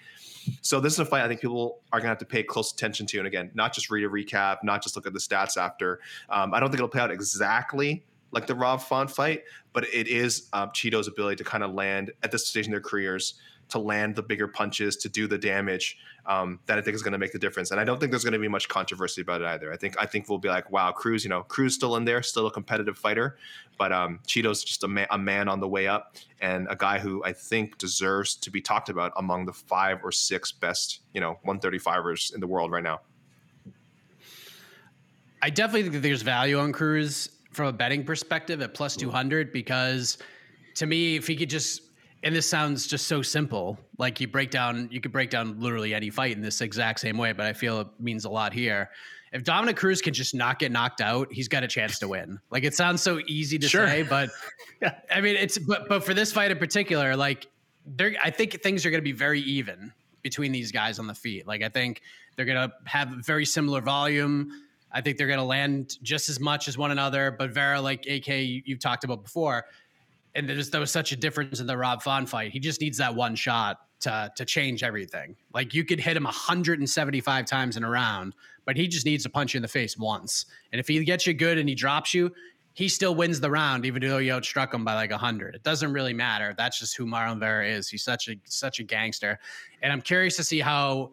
[0.61, 2.73] So this is a fight I think people are going to have to pay close
[2.73, 5.55] attention to, and again, not just read a recap, not just look at the stats
[5.55, 6.01] after.
[6.29, 8.03] Um, I don't think it'll play out exactly
[8.33, 12.11] like the Rob Font fight, but it is um, Chito's ability to kind of land
[12.23, 13.35] at this stage in their careers
[13.73, 17.13] to land the bigger punches, to do the damage um, that I think is going
[17.13, 17.71] to make the difference.
[17.71, 19.73] And I don't think there's going to be much controversy about it either.
[19.73, 22.21] I think I think we'll be like, wow, Cruz, you know, Cruz still in there,
[22.21, 23.37] still a competitive fighter,
[23.79, 26.99] but um, Chito's just a, man, a man on the way up and a guy
[26.99, 31.19] who I think deserves to be talked about among the five or six best, you
[31.19, 33.01] know, 135ers in the world right now.
[35.41, 39.51] I definitely think that there's value on Cruz from a betting perspective at plus 200
[39.51, 40.19] because
[40.75, 41.81] to me, if he could just,
[42.23, 45.93] and this sounds just so simple, like you break down, you could break down literally
[45.93, 48.89] any fight in this exact same way, but I feel it means a lot here.
[49.33, 52.39] If Dominick Cruz can just not get knocked out, he's got a chance to win.
[52.49, 53.87] Like it sounds so easy to sure.
[53.87, 54.29] say, but
[54.81, 54.95] yeah.
[55.11, 57.47] I mean, it's, but, but for this fight in particular, like
[57.85, 61.15] there, I think things are going to be very even between these guys on the
[61.15, 61.45] feet.
[61.45, 62.01] Like I think
[62.35, 64.51] they're going to have very similar volume.
[64.91, 67.31] I think they're going to land just as much as one another.
[67.31, 69.65] But Vera, like AK, you, have talked about before,
[70.35, 72.51] and there's, there was such a difference in the Rob Font fight.
[72.51, 75.35] He just needs that one shot to to change everything.
[75.53, 78.33] Like you could hit him 175 times in a round,
[78.65, 80.45] but he just needs to punch you in the face once.
[80.71, 82.31] And if he gets you good and he drops you,
[82.73, 85.55] he still wins the round, even though you outstruck him by like hundred.
[85.55, 86.53] It doesn't really matter.
[86.57, 87.87] That's just who Marlon Vera is.
[87.87, 89.39] He's such a such a gangster,
[89.81, 91.11] and I'm curious to see how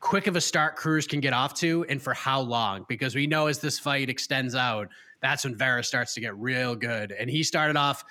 [0.00, 2.84] quick of a start Cruz can get off to, and for how long.
[2.88, 4.88] Because we know as this fight extends out,
[5.22, 7.12] that's when Vera starts to get real good.
[7.12, 8.04] And he started off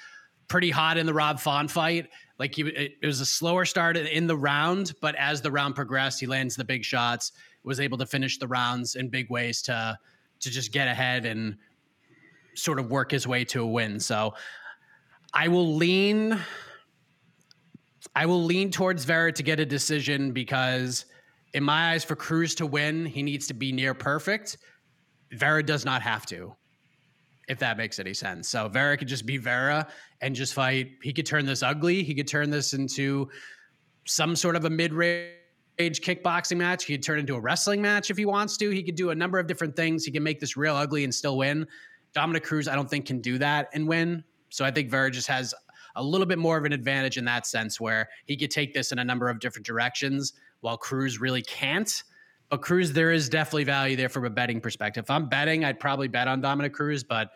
[0.52, 2.10] pretty hot in the Rob Font fight.
[2.38, 6.20] Like he, it was a slower start in the round, but as the round progressed,
[6.20, 7.32] he lands the big shots.
[7.64, 9.98] Was able to finish the rounds in big ways to
[10.42, 11.56] to just get ahead and
[12.56, 14.00] sort of work his way to a win.
[14.00, 14.34] So
[15.34, 16.38] I will lean
[18.14, 21.06] I will lean towards Vera to get a decision because
[21.54, 24.58] in my eyes for Cruz to win, he needs to be near perfect.
[25.32, 26.56] Vera does not have to.
[27.52, 28.48] If that makes any sense.
[28.48, 29.86] So Vera could just be Vera
[30.22, 30.92] and just fight.
[31.04, 32.02] He could turn this ugly.
[32.02, 33.30] He could turn this into
[34.06, 35.36] some sort of a mid-range
[35.78, 36.86] kickboxing match.
[36.86, 38.70] He could turn into a wrestling match if he wants to.
[38.70, 40.06] He could do a number of different things.
[40.06, 41.68] He can make this real ugly and still win.
[42.14, 44.24] Dominick Cruz, I don't think can do that and win.
[44.48, 45.54] So I think Vera just has
[45.98, 48.94] a little bit more of an advantage in that sense where he could take this
[48.94, 52.02] in a number of different directions while Cruz really can't.
[52.52, 55.06] But Cruz, there is definitely value there from a betting perspective.
[55.06, 57.32] If I'm betting, I'd probably bet on Dominick Cruz, but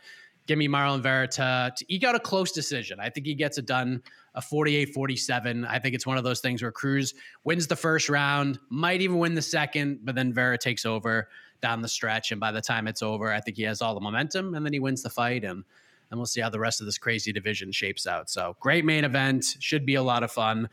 [0.46, 3.00] give me Marlon Vera to, to eke out a close decision.
[3.00, 4.04] I think he gets it done
[4.36, 5.64] a 48 47.
[5.64, 7.14] I think it's one of those things where Cruz
[7.46, 11.30] wins the first round, might even win the second, but then Vera takes over
[11.62, 12.34] down the stretch.
[12.34, 14.74] And by the time it's over, I think he has all the momentum and then
[14.74, 15.46] he wins the fight.
[15.46, 15.64] And
[16.10, 18.30] and we'll see how the rest of this crazy division shapes out.
[18.30, 19.46] So, great main event.
[19.60, 20.70] Should be a lot of fun.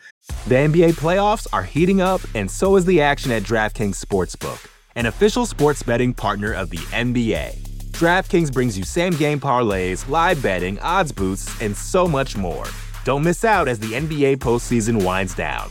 [0.47, 5.07] The NBA playoffs are heating up, and so is the action at DraftKings Sportsbook, an
[5.07, 7.59] official sports betting partner of the NBA.
[7.93, 12.65] DraftKings brings you same game parlays, live betting, odds boosts, and so much more.
[13.05, 15.71] Don't miss out as the NBA postseason winds down.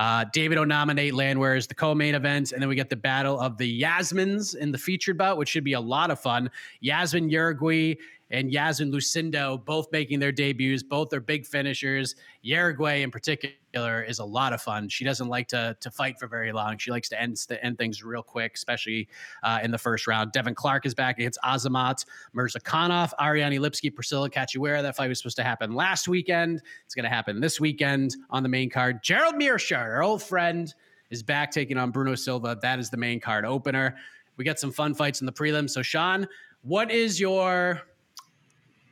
[0.00, 3.38] Uh, David Onama Nate Landwehr is the co-main event, and then we get the battle
[3.38, 6.50] of the Yasmins in the featured bout, which should be a lot of fun.
[6.80, 7.98] Yasmin Jauregui
[8.30, 10.82] and Yasmin Lucindo both making their debuts.
[10.82, 12.14] Both are big finishers.
[12.44, 14.88] Jauregui in particular is a lot of fun.
[14.88, 16.78] She doesn't like to to fight for very long.
[16.78, 19.08] She likes to end to end things real quick, especially
[19.42, 20.32] uh, in the first round.
[20.32, 24.82] Devin Clark is back against Azamat Murzakanov, Ariane Lipski, Priscila Cachoeira.
[24.82, 26.62] That fight was supposed to happen last weekend.
[26.84, 29.02] It's going to happen this weekend on the main card.
[29.02, 30.72] Gerald Meerschaert, our old friend,
[31.10, 32.56] is back taking on Bruno Silva.
[32.62, 33.96] That is the main card opener.
[34.36, 35.70] We got some fun fights in the prelims.
[35.70, 36.26] So, Sean,
[36.62, 37.82] what is your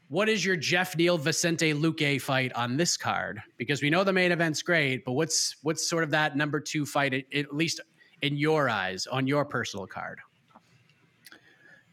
[0.08, 3.42] what is your Geoff Neal Vicente Luque fight on this card?
[3.58, 6.86] Because we know the main event's great, but what's what's sort of that number two
[6.86, 7.80] fight, at, at least
[8.22, 10.18] in your eyes on your personal card?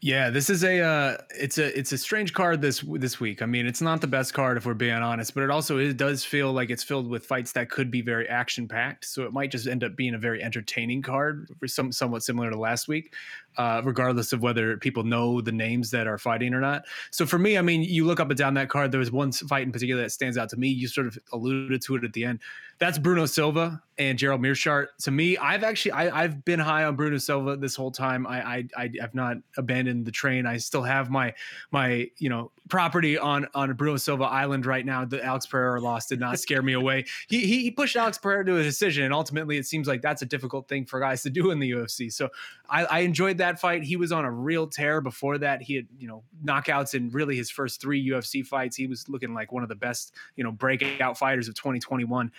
[0.06, 3.42] Yeah, this is a uh, it's a it's a strange card this this week.
[3.42, 5.96] I mean, it's not the best card if we're being honest, but it also it
[5.96, 9.04] does feel like it's filled with fights that could be very action packed.
[9.06, 12.50] So it might just end up being a very entertaining card, for some somewhat similar
[12.50, 13.14] to last week
[13.58, 16.84] uh, regardless of whether people know the names that are fighting or not.
[17.10, 18.92] So for me, I mean, you look up and down that card.
[18.92, 20.68] There was one fight in particular that stands out to me.
[20.68, 22.40] You sort of alluded to it at the end.
[22.78, 24.88] That's Bruno Silva and Gerald Meerschaert.
[25.04, 28.26] To me, I've actually I, have been high on Bruno Silva this whole time.
[28.26, 30.46] I, I I have not abandoned the train.
[30.46, 31.32] I still have my
[31.70, 35.04] my you know property on on Bruno Silva Island right now.
[35.06, 37.06] The Alex Pereira loss did not scare me away.
[37.28, 40.26] He, he pushed Alex Pereira to a decision, and ultimately, it seems like that's a
[40.26, 42.12] difficult thing for guys to do in the UFC.
[42.12, 42.28] So
[42.68, 43.82] I, I enjoyed that fight.
[43.84, 45.62] He was on a real tear before that.
[45.62, 48.76] He had, you know, knockouts in really his first three UFC fights.
[48.76, 52.30] He was looking like one of the best, you know, breakout fighters of 2021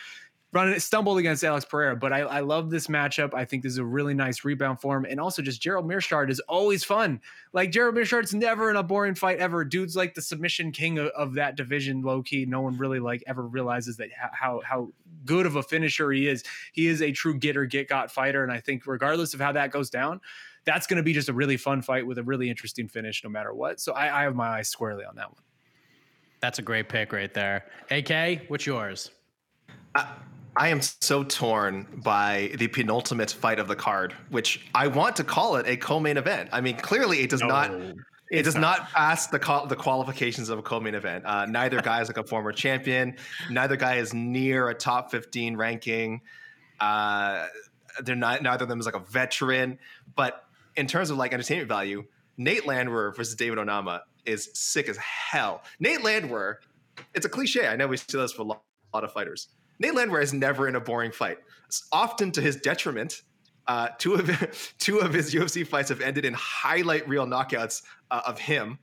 [0.58, 3.34] running stumbled against Alex Pereira, but I, I love this matchup.
[3.34, 5.06] I think this is a really nice rebound for him.
[5.06, 7.22] And also just Gerald Meerschaert is always fun.
[7.54, 9.63] Like Gerald Meerschaert's never in a boring fight ever.
[9.63, 12.46] Dude's like the submission king of, of that division, low key.
[12.46, 14.89] No one really like ever realizes that how how
[15.26, 16.43] good of a finisher he is.
[16.74, 18.41] He is a true get or get got fighter.
[18.41, 20.22] And I think regardless of how that goes down,
[20.65, 23.30] that's going to be just a really fun fight with a really interesting finish no
[23.30, 23.80] matter what.
[23.80, 25.41] So I, I have my eyes squarely on that one.
[26.39, 27.65] That's a great pick right there.
[27.91, 29.12] AK, what's yours?
[29.96, 30.15] I,
[30.58, 35.24] I am so torn by the penultimate fight of the card, which I want to
[35.24, 36.50] call it a co-main event.
[36.52, 37.48] I mean, clearly it does no.
[37.48, 37.72] not
[38.32, 38.80] it does not.
[38.80, 39.38] not pass the
[39.70, 41.26] the qualifications of a co-main event.
[41.26, 43.15] Uh, neither guy is like a former champion.
[43.52, 46.22] Neither guy is near a top fifteen ranking.
[46.80, 47.46] Uh,
[48.04, 48.41] they're not.
[48.41, 49.78] Neither of them is like a veteran.
[50.15, 50.43] But
[50.76, 52.04] in terms of like entertainment value,
[52.38, 55.62] Nate Landwehr versus David Onama is sick as hell.
[55.80, 56.58] Nate Landwehr,
[57.13, 57.67] it's a cliche.
[57.67, 59.50] I know we see this for a lot, a lot of fighters.
[59.79, 61.37] Nate Landwehr is never in a boring fight.
[61.67, 63.21] It's often to his detriment.
[63.67, 68.21] Uh, two of two of his UFC fights have ended in highlight reel knockouts uh,
[68.25, 68.79] of him.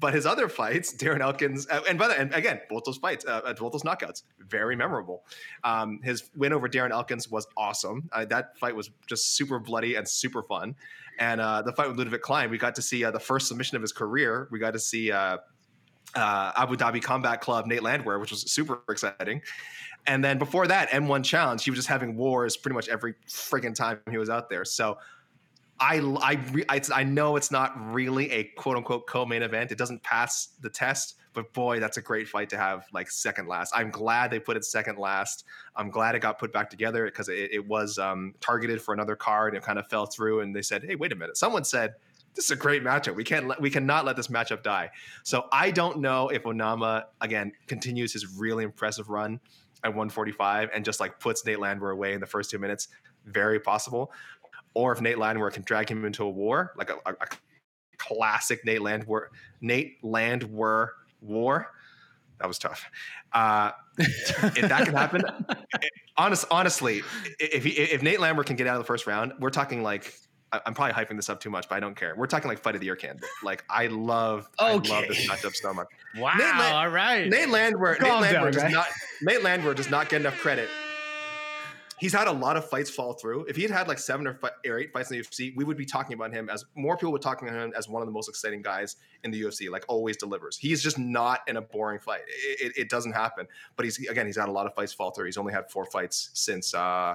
[0.00, 3.24] But his other fights, Darren Elkins, uh, and by the and again, both those fights,
[3.26, 5.24] uh, uh, both those knockouts, very memorable.
[5.64, 8.08] Um, his win over Darren Elkins was awesome.
[8.12, 10.76] Uh, that fight was just super bloody and super fun.
[11.18, 13.90] And the fight with Ludovic Klein, we got to see the first submission of his
[13.90, 14.46] career.
[14.52, 15.40] We got to see Abu
[16.14, 19.42] Dhabi Combat Club Nate Landwehr, which was super exciting.
[20.06, 23.74] And then before that, M1 Challenge, he was just having wars pretty much every freaking
[23.74, 24.64] time he was out there.
[24.64, 24.98] So
[25.80, 29.70] I I, I I know it's not really a quote unquote co-main event.
[29.70, 33.48] It doesn't pass the test, but boy, that's a great fight to have like second
[33.48, 33.72] last.
[33.74, 35.44] I'm glad they put it second last.
[35.76, 39.14] I'm glad it got put back together because it, it, was um, targeted for another
[39.14, 40.40] card and it kind of fell through.
[40.40, 41.94] And they said, "Hey, wait a minute." Someone said,
[42.34, 43.14] "This is a great matchup.
[43.14, 44.90] We can't let, we cannot let this matchup die."
[45.22, 49.40] So I don't know if Onama again continues his really impressive run
[49.84, 52.88] at 145 and just like puts Nate Landwehr away in the first two minutes.
[53.24, 54.12] Very possible
[54.74, 57.26] or if Nate Landwehr can drag him into a war, like a, a, a
[57.96, 61.72] classic Nate Landwehr, Nate Landwehr war.
[62.38, 62.84] That was tough.
[63.32, 65.22] Uh, if that can happen,
[66.16, 67.02] honest, honestly,
[67.40, 70.14] if if Nate Landwehr can get out of the first round, we're talking like
[70.52, 72.14] I'm probably hyping this up too much, but I don't care.
[72.16, 73.28] We're talking like fight of the year candidate.
[73.42, 74.92] Like I love, okay.
[74.92, 75.88] I love this matchup so much.
[76.16, 76.32] Wow!
[76.32, 77.28] Nate Land, all right.
[77.28, 78.86] Nate Landwehr, Calm Nate Landwehr down, does not.
[79.20, 80.70] Nate Landwehr does not get enough credit
[81.98, 83.44] he's had a lot of fights fall through.
[83.44, 85.64] If he had had like seven or, five, or eight fights in the UFC, we
[85.64, 88.06] would be talking about him as more people would talking about him as one of
[88.06, 89.70] the most exciting guys in the UFC.
[89.70, 90.56] Like always delivers.
[90.56, 92.22] He's just not in a boring fight.
[92.28, 93.46] It, it, it, doesn't happen.
[93.76, 95.26] But he's again, he's had a lot of fights fall through.
[95.26, 97.14] He's only had four fights since uh,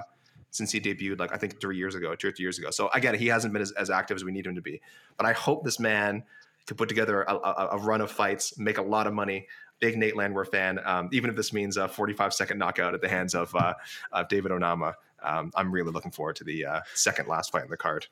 [0.54, 2.70] since he debuted, like I think three years ago, two or three years ago.
[2.70, 4.80] So again, he hasn't been as, as active as we need him to be.
[5.16, 6.22] But I hope this man
[6.66, 9.48] could put together a, a, a run of fights, make a lot of money,
[9.80, 10.78] big Nate Landwehr fan.
[10.84, 13.74] Um, even if this means a 45 second knockout at the hands of, uh,
[14.12, 17.70] of David Onama, um, I'm really looking forward to the uh, second last fight in
[17.70, 18.06] the card.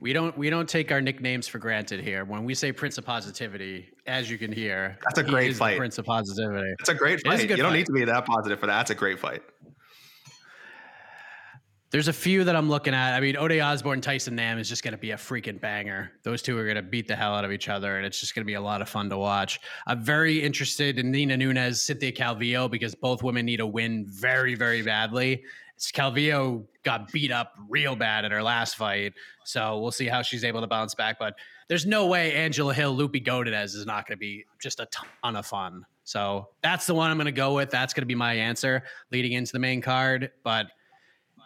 [0.00, 2.24] We don't we don't take our nicknames for granted here.
[2.24, 5.76] When we say Prince of Positivity, as you can hear, that's a great fight.
[5.76, 6.72] Prince of Positivity.
[6.78, 7.40] It's a great fight.
[7.40, 8.76] A you don't need to be that positive for that.
[8.76, 9.42] That's a great fight.
[11.90, 13.14] There's a few that I'm looking at.
[13.14, 16.12] I mean, Ode Osborne, Tyson Nam is just going to be a freaking banger.
[16.22, 18.34] Those two are going to beat the hell out of each other, and it's just
[18.34, 19.58] going to be a lot of fun to watch.
[19.86, 24.54] I'm very interested in Nina Nunes, Cynthia Calvillo, because both women need a win very,
[24.54, 25.42] very badly.
[25.78, 30.44] Calvillo got beat up real bad in her last fight, so we'll see how she's
[30.44, 31.18] able to bounce back.
[31.18, 31.36] But
[31.68, 35.36] there's no way Angela Hill, Loopy Godinez is not going to be just a ton
[35.36, 35.86] of fun.
[36.04, 37.70] So that's the one I'm going to go with.
[37.70, 38.82] That's going to be my answer
[39.12, 40.32] leading into the main card.
[40.42, 40.66] But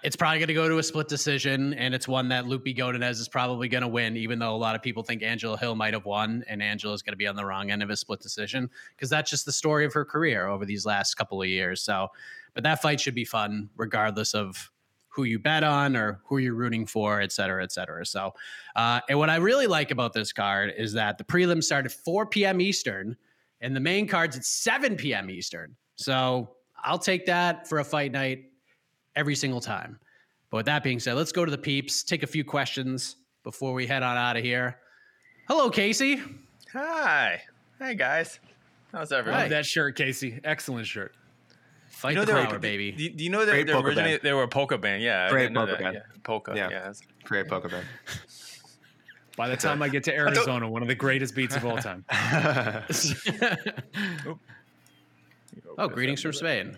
[0.02, 3.20] it's probably going to go to a split decision, and it's one that Loopy Godinez
[3.20, 5.94] is probably going to win, even though a lot of people think Angela Hill might
[5.94, 8.20] have won, and Angela is going to be on the wrong end of a split
[8.20, 11.82] decision because that's just the story of her career over these last couple of years.
[11.82, 12.08] So,
[12.54, 14.70] but that fight should be fun, regardless of
[15.08, 18.04] who you bet on or who you're rooting for, et cetera, et cetera.
[18.04, 18.32] So,
[18.74, 21.92] uh, and what I really like about this card is that the prelims start at
[21.92, 22.60] 4 p.m.
[22.60, 23.16] Eastern
[23.60, 25.30] and the main card's at 7 p.m.
[25.30, 25.76] Eastern.
[25.96, 28.46] So I'll take that for a fight night
[29.16, 29.98] every single time.
[30.50, 33.72] But with that being said, let's go to the peeps, take a few questions before
[33.72, 34.78] we head on out of here.
[35.48, 36.20] Hello, Casey.
[36.72, 37.42] Hi.
[37.78, 38.38] Hey, guys.
[38.92, 39.40] How's everyone?
[39.40, 40.38] Love that shirt, Casey.
[40.44, 41.14] Excellent shirt.
[41.88, 42.92] Fight You know the they power, were, baby.
[42.92, 44.22] Do, do you know that Great they polka originally band.
[44.22, 45.02] they were a polka band?
[45.02, 45.80] Yeah, I Great didn't polka that.
[45.80, 45.94] band.
[45.94, 46.52] Yeah, polka.
[46.54, 46.70] Yeah.
[46.70, 46.92] Yeah.
[47.24, 47.86] Great polka band.
[49.36, 52.04] By the time I get to Arizona, one of the greatest beats of all time.
[55.78, 56.76] oh, greetings from Spain.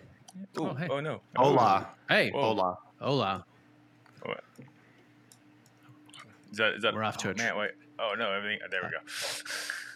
[0.58, 0.88] Ooh, Oh, hey.
[0.90, 1.20] oh no.
[1.36, 1.88] Hola.
[2.08, 2.78] Hey, Hola.
[3.00, 3.44] hola.
[6.52, 7.70] Is that, is that, is that, We're off to oh, a tr- man, wait.
[7.98, 8.58] Oh no, everything.
[8.70, 8.80] There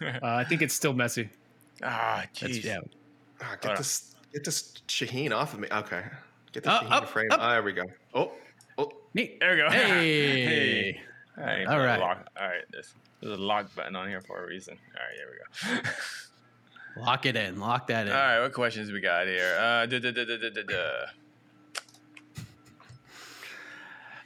[0.01, 0.27] we go.
[0.27, 1.29] Uh, I think it's still messy.
[1.83, 2.63] ah, jeez.
[2.63, 2.79] yeah.
[3.41, 3.77] Ah, Hold get on.
[3.77, 5.67] this get this Shaheen off of me.
[5.71, 6.03] Okay.
[6.51, 7.31] Get the Uh, Shaheen up, frame.
[7.31, 7.39] up.
[7.41, 7.83] Ah, there we go.
[8.13, 8.31] Oh.
[8.77, 8.91] Oh.
[9.13, 9.39] Neat.
[9.39, 9.69] There we go.
[9.69, 11.01] Hey.
[11.35, 11.41] Hey.
[11.41, 11.67] All right.
[11.67, 11.99] All right.
[12.01, 12.27] Lock.
[12.37, 12.63] All right.
[12.69, 14.77] There's, there's a lock button on here for a reason.
[14.93, 15.15] All right.
[15.15, 15.89] Here we go.
[16.99, 17.59] Lock it in.
[17.59, 18.13] Lock that in.
[18.13, 18.41] All right.
[18.41, 19.57] What questions we got here?
[19.59, 21.05] Uh, duh, duh, duh, duh, duh, duh.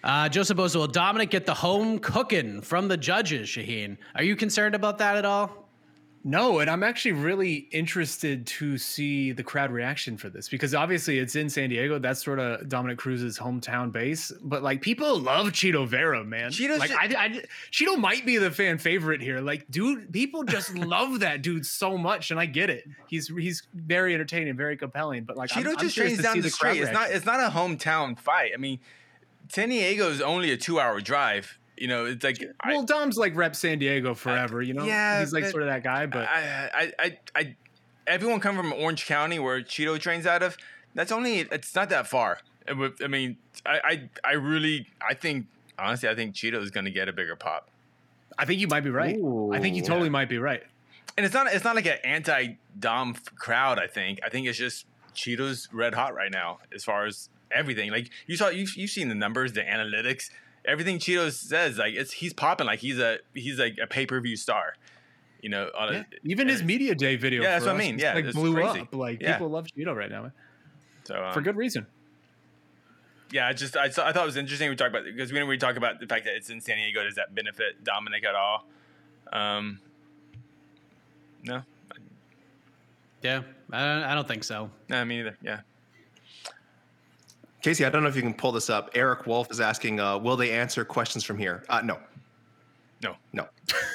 [0.03, 3.97] Uh, Joseph Bozo, will Dominick get the home cooking from the judges, Shaheen?
[4.15, 5.62] Are you concerned about that at all?
[6.25, 11.19] No, and I'm actually really interested to see the crowd reaction for this because obviously
[11.19, 11.99] it's in San Diego.
[11.99, 14.31] That's sort of Dominick Cruz's hometown base.
[14.41, 16.51] But like people love Chito Vera, man.
[16.51, 19.41] Chito's like ju- I, I, Chito might be the fan favorite here.
[19.41, 22.85] Like, dude, people just love that dude so much, and I get it.
[23.09, 25.25] He's he's very entertaining, very compelling.
[25.25, 26.83] But like, I'm- Chito I'm just curious trains down the, crowd street.
[26.83, 27.11] It's not.
[27.11, 28.51] It's not a hometown fight.
[28.53, 28.79] I mean,
[29.49, 31.59] San Diego is only a two-hour drive.
[31.83, 34.61] You know, it's like I- well, Dom's like rep San Diego forever.
[34.61, 36.05] You know, yeah, he's like sort of that guy.
[36.05, 37.55] But I, I, I, I,
[38.07, 40.55] everyone come from Orange County where Chito trains out of.
[40.93, 41.39] That's only.
[41.39, 42.39] It's not that far.
[42.69, 46.91] I mean, I, I, I really, I think honestly, I think Chito is going to
[46.91, 47.67] get a bigger pop.
[48.37, 49.17] I think you might be right.
[49.51, 49.85] I think you Ooh.
[49.85, 50.63] totally might be right.
[51.17, 51.53] And it's not.
[51.53, 53.77] It's not like an anti-Dom crowd.
[53.77, 54.21] I think.
[54.25, 57.91] I think it's just Chito's red hot right now as far as everything.
[57.91, 60.29] Like you saw, you've, you've seen the numbers, the analytics,
[60.65, 61.77] everything Chito says.
[61.77, 62.67] Like it's he's popping.
[62.67, 64.73] Like he's a he's like a pay-per-view star.
[65.41, 67.41] You know, on a, Even his media day video.
[67.43, 67.99] Yeah, that's for what I mean.
[67.99, 68.79] Yeah, like it's blew crazy.
[68.81, 68.93] up.
[68.95, 69.33] Like Yeah.
[69.33, 70.31] people love Chito right now,
[71.03, 71.85] so um, for good reason.
[73.31, 75.47] Yeah, I just I, saw, I thought it was interesting we talked about because when
[75.47, 78.35] we talk about the fact that it's in San Diego, does that benefit Dominick at
[78.35, 78.65] all?
[79.33, 79.79] Um,
[81.43, 81.63] no,
[83.23, 83.41] Yeah,
[83.71, 84.69] I don't, I don't think so.
[84.87, 85.35] no, me neither.
[85.41, 85.61] Yeah,
[87.63, 88.89] Casey, I don't know if you can pull this up.
[88.93, 91.63] Eric Wolf is asking, uh, will they answer questions from here?
[91.69, 91.97] Uh, no.
[93.01, 93.15] no.
[93.31, 93.47] No.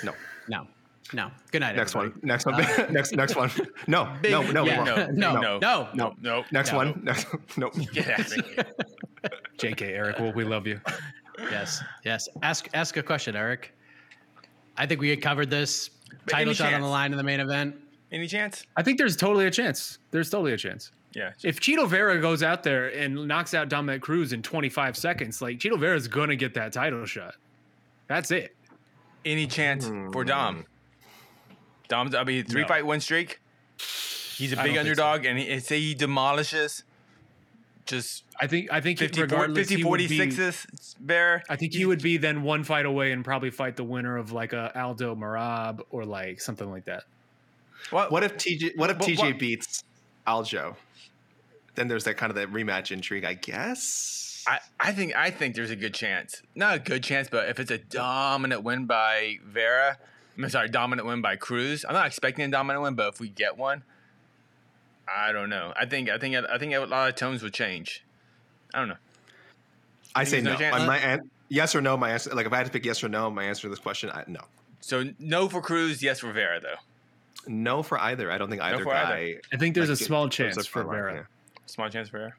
[0.03, 0.15] No.
[0.49, 0.67] No,
[1.13, 1.31] no.
[1.53, 1.77] Good night.
[1.77, 2.19] Next everybody.
[2.19, 2.27] one.
[2.27, 2.93] Next one.
[2.93, 3.51] next next one.
[3.87, 4.11] No.
[4.25, 4.41] no.
[4.51, 4.65] No.
[4.65, 5.13] yeah, we won't.
[5.15, 5.89] no, no, no.
[5.93, 6.45] no, no.
[6.51, 6.79] Next No.
[6.79, 7.01] one.
[7.05, 7.27] Next.
[7.59, 7.69] No.
[7.93, 8.65] Get out of here.
[9.59, 10.81] JK Eric, well, we love you.
[11.39, 12.29] Yes, yes.
[12.43, 13.75] Ask ask a question, Eric.
[14.79, 15.91] I think we had covered this.
[16.25, 17.77] But Title any shot on the line in the main event.
[18.13, 18.65] Any chance?
[18.77, 19.99] I think there's totally a chance.
[20.11, 20.93] There's totally a chance.
[21.19, 21.33] Yeah.
[21.43, 25.59] If Chito Vera goes out there and knocks out Dominick Cruz in 25 seconds, like
[25.59, 27.35] Chito Vera's gonna get that title shot.
[28.07, 28.55] That's it.
[29.25, 30.13] Any chance hmm.
[30.13, 30.65] for Dom?
[31.89, 32.69] Dom's I mean three No.
[32.69, 33.41] fight win streak.
[34.37, 34.81] He's a big don't so.
[34.81, 36.85] underdog, and he, say he demolishes.
[37.85, 41.43] Just I think I think 50, regardless, 50 he would be- 46s bear.
[41.49, 44.31] I think he would be then one fight away and probably fight the winner of
[44.31, 47.03] like a Aldo Merab or like something like that.
[47.91, 48.77] What, What if TJ?
[48.77, 49.83] What if What- TJ what- beats
[50.29, 50.77] Aldo?
[51.79, 54.43] Then there's that kind of that rematch intrigue, I guess.
[54.49, 56.43] I, I think I think there's a good chance.
[56.57, 59.97] Not a good chance, but if it's a dominant win by Vera,
[60.37, 61.85] I'm sorry, dominant win by Cruz.
[61.89, 63.85] I'm not expecting a dominant win, but if we get one,
[65.07, 65.73] I don't know.
[65.77, 68.03] I think I think I think a lot of tones would change.
[68.75, 68.97] I don't know.
[70.17, 70.59] I think say no.
[70.59, 70.71] no?
[70.79, 71.97] My, my an- yes or no.
[71.97, 73.79] My answer, like if I had to pick yes or no, my answer to this
[73.79, 74.41] question, I, no.
[74.81, 76.75] So no for Cruz, yes for Vera though.
[77.47, 78.33] No for either.
[78.33, 79.35] I don't think either for either.
[79.35, 79.41] guy.
[79.53, 81.29] I think there's like, a small chance for front line, Vera.
[81.69, 81.73] Yeah.
[81.75, 82.35] Small chance for Vera.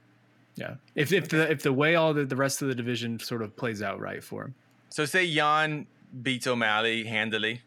[0.56, 0.76] Yeah.
[0.96, 3.56] If if the if the way all the, the rest of the division sort of
[3.56, 4.56] plays out right for him.
[4.90, 5.88] So say Yan
[6.22, 7.62] beats O'Malley handily.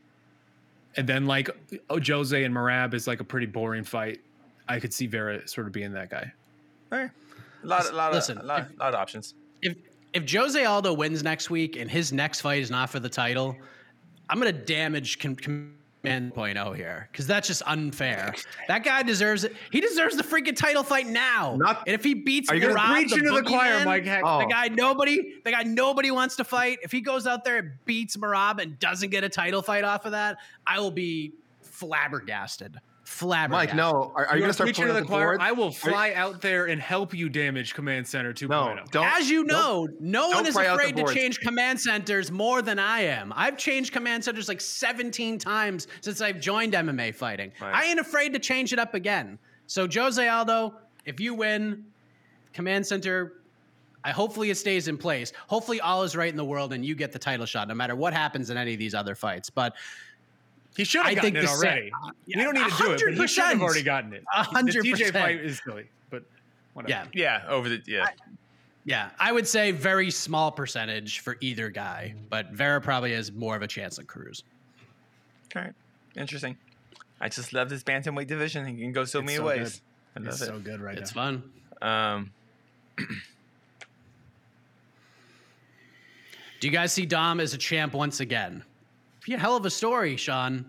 [0.96, 1.48] And then like
[1.88, 4.20] oh, Jose and Merab is like a pretty boring fight.
[4.68, 6.32] I could see Vera sort of being that guy.
[6.92, 7.10] Okay.
[7.62, 9.34] A lot, a lot, Listen, of, a lot, a lot of options.
[9.62, 9.76] If
[10.12, 13.56] if Jose Aldo wins next week and his next fight is not for the title,
[14.28, 15.36] I'm gonna damage com-
[16.02, 18.34] Command Point oh here because that's just unfair.
[18.68, 19.54] That guy deserves it.
[19.70, 21.56] He deserves the freaking title fight now.
[21.56, 24.04] Not- and if he beats Are you gonna Rob, Preach into the choir, boogeyman, Mike
[24.04, 24.22] Heck.
[24.24, 24.38] Oh.
[24.38, 26.78] The guy nobody, the guy nobody wants to fight.
[26.82, 30.06] If he goes out there and beats Merab and doesn't get a title fight off
[30.06, 32.78] of that, I will be flabbergasted.
[33.12, 33.76] Flabbergasted.
[33.76, 34.12] Mike, no.
[34.14, 35.26] Are, are you You're going to start preaching to the the choir.
[35.26, 35.40] board?
[35.40, 38.48] I will fly out there and help you damage Command Center 2.0.
[38.48, 39.04] No, don't.
[39.06, 42.30] As you don't- know, no one is pray out the afraid to change command centers
[42.30, 43.32] more than I am.
[43.36, 47.52] I've changed command centers like 17 times since I've joined MMA fighting.
[47.60, 47.74] Right.
[47.74, 49.38] I ain't afraid to change it up again.
[49.66, 51.84] So Jose Aldo, if you win,
[52.52, 53.34] command center,
[54.04, 55.32] I hopefully it stays in place.
[55.46, 57.94] Hopefully all is right in the world and you get the title shot, no matter
[57.94, 59.48] what happens in any of these other fights.
[59.48, 59.74] But
[60.76, 61.90] He should have gotten think it the sa- already.
[62.26, 63.62] we don't need to do it, but he should have 100%.
[63.62, 64.24] already gotten it.
[64.34, 66.24] A hundred The TJ fight is silly, but
[66.72, 67.08] whatever.
[67.12, 68.06] yeah, Yeah, over the yeah.
[68.84, 73.54] yeah, I would say very small percentage for either guy, but Vera probably has more
[73.54, 74.44] of a chance than Cruz.
[75.54, 75.72] All right,
[76.16, 76.56] interesting.
[77.20, 78.66] I just love this bantamweight division.
[78.66, 79.82] It can go so It's many so ways.
[80.14, 80.22] good.
[80.22, 80.46] I love It's it.
[80.46, 81.22] so good right It's now.
[81.22, 81.52] fun.
[81.82, 82.32] Um,
[86.60, 88.62] Do you guys see Dom as a champ once again?
[89.24, 90.64] Be a hell of a story, Sean.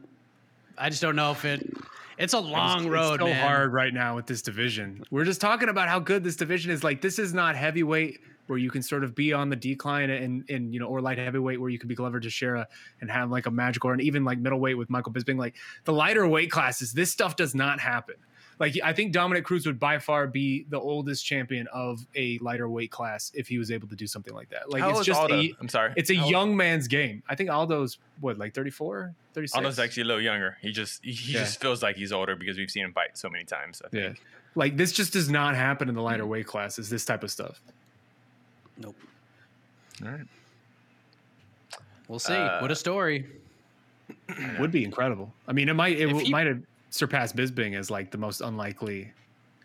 [0.78, 1.68] I just don't know if it.
[2.18, 3.42] It's a long It's- road, It's so man.
[3.48, 5.04] hard right now with this division.
[5.10, 6.84] We're just talking about how good this division is.
[6.84, 10.44] Like this is not heavyweight where you can sort of be on the decline and
[10.50, 12.68] and you know or light heavyweight where you can be Glover Teixeira
[13.02, 15.38] and have like a magical or and even like middleweight with Michael Bisping.
[15.38, 18.16] Like the lighter weight classes, this stuff does not happen.
[18.60, 22.70] Like I think Dominick Cruz would by far be the oldest champion of a lighter
[22.70, 24.70] weight class if he was able to do something like that.
[24.70, 25.36] Like how it's just Aldo?
[25.36, 25.94] a I'm sorry.
[25.96, 27.24] it's a How old- young man's game.
[27.28, 29.56] I think Aldo's what like 34, 36?
[29.56, 30.58] Aldo's actually a little younger.
[30.62, 31.40] He just he, he Yeah.
[31.40, 33.82] just feels like he's older because we've seen him fight so many times.
[33.84, 34.14] I Yeah.
[34.56, 37.60] Like this just does not happen in the lighter weight classes, this type of stuff.
[38.78, 38.96] Nope.
[40.04, 40.26] All right.
[42.08, 42.34] We'll see.
[42.34, 43.26] Uh, what a story.
[44.60, 45.34] Would be incredible.
[45.48, 46.62] I mean, it might it w- he- might have
[46.94, 49.12] surpassed Bisping as like the most unlikely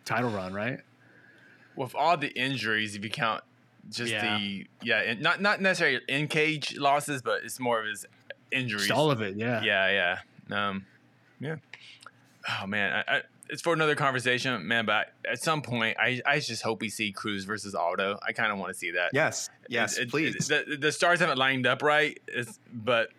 [0.07, 0.81] title run, right?
[1.77, 3.45] With all the injuries, if you count
[3.91, 4.39] just Yeah.
[4.39, 8.07] the yeah, and not not necessarily in cage losses, but it's more of his
[8.51, 8.87] injuries.
[8.89, 9.61] Just all of it, yeah.
[9.63, 10.17] Yeah,
[10.51, 10.87] yeah, um,
[11.39, 11.57] yeah.
[12.49, 14.87] Oh man, I, I, it's for another conversation, man.
[14.87, 18.19] But at some point, I I just hope we see Cruz versus Aldo.
[18.27, 19.11] I kind of want to see that.
[19.13, 20.49] Yes, yes, It- it- please.
[20.49, 23.11] the, the stars haven't lined up right, it's, but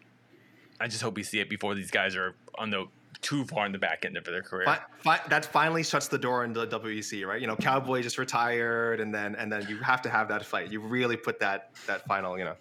[0.80, 2.88] I just hope we see it before these guys are on the
[3.22, 4.66] too far in the back end of their career.
[4.66, 7.42] Fi- fi- that finally shuts the door into the WEC, right?
[7.42, 10.72] You know, Cowboy just retired, and then and then you have to have that fight.
[10.72, 12.56] You really put that that final, you know.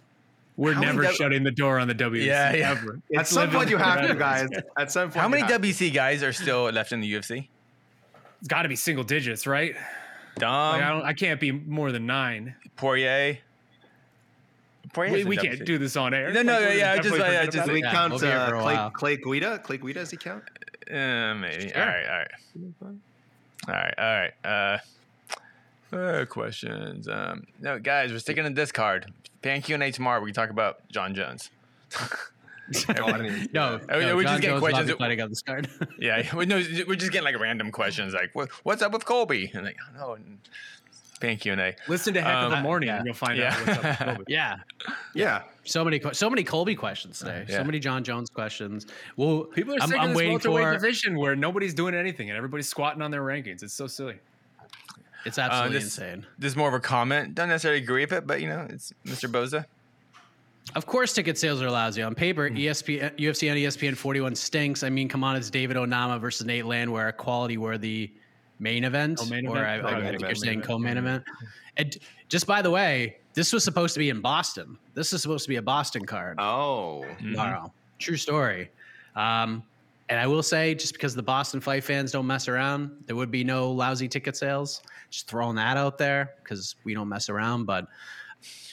[0.56, 2.70] We're How never W- shutting the door on the WEC Yeah, yeah.
[2.72, 2.94] ever.
[3.14, 4.48] At It's some point, you have to, guys.
[4.76, 5.68] At some point, How many have to.
[5.68, 7.46] WEC guys are still left in the UFC?
[8.40, 9.76] It's got to be single digits, right?
[10.36, 11.02] Dom, Like, I don't.
[11.04, 12.56] I can't be more than nine.
[12.74, 13.38] Poirier.
[14.98, 16.32] Poirier's We, we can't do this on air.
[16.32, 17.74] No, no, Like, we're yeah, just, definitely uh, just- about Do it.
[17.74, 19.16] we Yeah, count we'll be here for uh, Clay.
[19.16, 19.58] Clay Guida?
[19.60, 20.44] Clay Guida, does he count?
[20.90, 21.68] Uh, maybe.
[21.70, 21.80] Sure.
[21.80, 22.30] All right, all right.
[23.68, 24.80] All right, all right.
[25.92, 27.08] Uh, uh, questions.
[27.08, 29.12] Um, no, guys, we're sticking to this card.
[29.42, 30.20] Fan Q and A tomorrow.
[30.20, 31.50] We can talk about Jon Jones.
[32.00, 32.08] Oh,
[32.88, 35.30] I didn't even- No, Oh, no we're just getting Jones questions be that- fighting on
[35.30, 35.68] this card.
[35.98, 39.50] yeah, we- no, we're just getting like random questions, like what, "What's up with Colby?"
[39.54, 40.38] And like, I don't
[41.22, 41.28] know.
[41.30, 41.74] you, Fan and A.
[41.90, 42.96] Listen to Heck of Um, a Morning, yeah.
[42.96, 43.54] and you'll find Yeah.
[43.54, 44.18] out what's up.
[44.18, 44.56] with yeah,
[45.14, 45.42] yeah.
[45.64, 47.44] so many, so many Colby questions today.
[47.48, 47.58] Yeah.
[47.58, 48.86] So many John Jones questions.
[49.16, 50.72] Well, People are I'm, sick I'm of this waiting welterweight for.
[50.72, 53.62] division where nobody's doing anything and everybody's squatting on their rankings.
[53.62, 54.16] It's so silly.
[55.24, 56.26] It's absolutely Uh, this- insane.
[56.38, 57.34] This is more of a comment.
[57.34, 59.30] Don't necessarily agree with it, but you know, it's Mr.
[59.30, 59.64] Boza.
[60.74, 62.46] Of course, ticket sales are lousy on paper.
[62.48, 64.82] E ESPN, UFC on ESPN 41 stinks.
[64.82, 68.10] I mean, come on, it's David Onama versus Nate Landwehr, a quality-worthy
[68.58, 69.66] main event, Co-main or event?
[69.66, 71.24] I, I Co-main think event, you're saying co-main co-main event.
[71.76, 71.96] And
[72.28, 74.76] just by the way, this was supposed to be in Boston.
[74.94, 77.72] This is supposed to be a Boston card Oh, tomorrow.
[77.98, 78.70] True story.
[79.14, 79.62] Um,
[80.08, 83.30] and I will say, just because the Boston fight fans don't mess around, there would
[83.30, 84.82] be no lousy ticket sales.
[85.10, 87.66] Just throwing that out there because we don't mess around.
[87.66, 87.86] But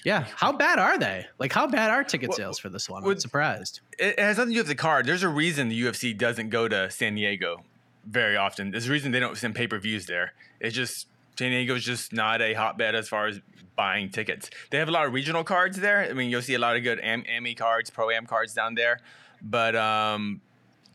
[0.06, 1.26] yeah, how bad are they?
[1.40, 3.04] Like, how bad are ticket Well, sales for this one?
[3.04, 3.82] I'm surprised.
[4.00, 5.06] it it has nothing to do with the card.
[5.06, 7.64] There's a reason the UFC doesn't go to San Diego
[8.06, 8.72] very often.
[8.72, 10.34] There's a reason they don't send pay per views there.
[10.60, 13.42] It's just San Diego's just not a hotbed as far as
[13.76, 14.50] buying tickets.
[14.70, 16.08] They have a lot of regional cards there.
[16.10, 18.76] I mean, you'll see a lot of good Am- AMI cards, Pro Am cards down
[18.76, 19.00] there.
[19.42, 20.42] But um,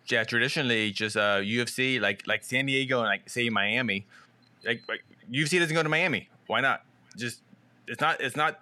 [0.06, 4.06] yeah, traditionally, just uh, UFC like like San Diego and like say Miami,
[4.64, 6.28] like, like UFC doesn't go to Miami.
[6.46, 6.84] Why not?
[7.16, 7.42] Just
[7.86, 8.60] it's not it's not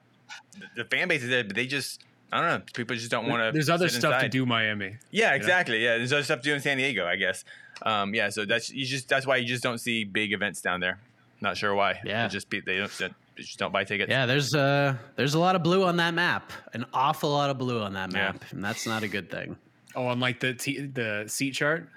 [0.77, 2.65] the fan base is there, but they just I don't know.
[2.75, 3.53] People just don't want to.
[3.53, 4.97] There's other stuff to do, Miami.
[5.11, 5.83] Yeah, exactly.
[5.83, 7.45] Yeah, there's other stuff to do in San Diego, I guess.
[7.83, 10.81] Um, yeah, so that's you just that's why you just don't see big events down
[10.81, 10.99] there.
[11.41, 12.01] Not sure why.
[12.05, 12.27] Yeah.
[12.27, 14.11] They just be, they don't they just don't buy tickets.
[14.11, 16.53] Yeah, there's uh there's a lot of blue on that map.
[16.75, 18.33] An awful lot of blue on that Yeah.
[18.33, 19.57] map, and that's not a good thing.
[19.95, 21.89] Oh, on like the t- the seat chart.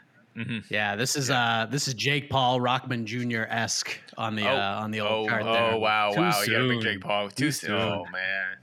[0.69, 3.41] Yeah, this is uh this is Jake Paul Rahman Jr.
[3.49, 6.41] esque on the Oh, uh, on the oh, old chart oh wow, Too wow!
[6.41, 6.81] You got a big.
[6.81, 7.27] Jake Paul.
[7.29, 7.69] Too, Too soon.
[7.71, 7.79] soon.
[7.81, 8.57] Oh man.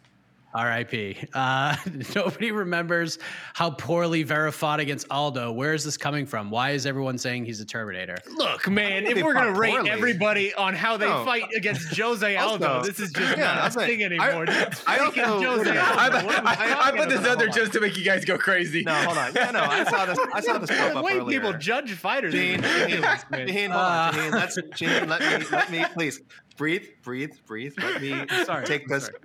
[0.54, 1.18] R.I.P.
[1.34, 1.76] Uh,
[2.14, 3.18] nobody remembers
[3.54, 5.52] how poorly Vera fought against Aldo.
[5.52, 6.50] Where is this coming from?
[6.50, 8.16] Why is everyone saying he's a Terminator?
[8.34, 9.90] Look, man, if we're gonna rate poorly.
[9.90, 11.24] everybody on how they No.
[11.24, 14.26] fight against Jose Aldo, Also- this is just Yeah, not a that's like- thing anymore.
[14.48, 16.28] I- I don't freaking know- Jose I- Aldo.
[16.28, 17.30] I, I, I, I put this about?
[17.32, 18.82] out there just to make you guys go crazy.
[18.84, 19.34] No, hold on.
[19.34, 20.18] Yeah, no, I saw this.
[20.32, 21.40] I saw this pop the up way earlier.
[21.40, 22.32] people judge fighters.
[22.34, 23.46] is Gene, Gene, ridiculous, man.
[23.48, 26.20] Gene, hold Uh, on, let's, Gene, let me, let me, please
[26.56, 27.74] breathe, breathe, breathe.
[27.78, 29.18] Let me sorry, take this, sorry.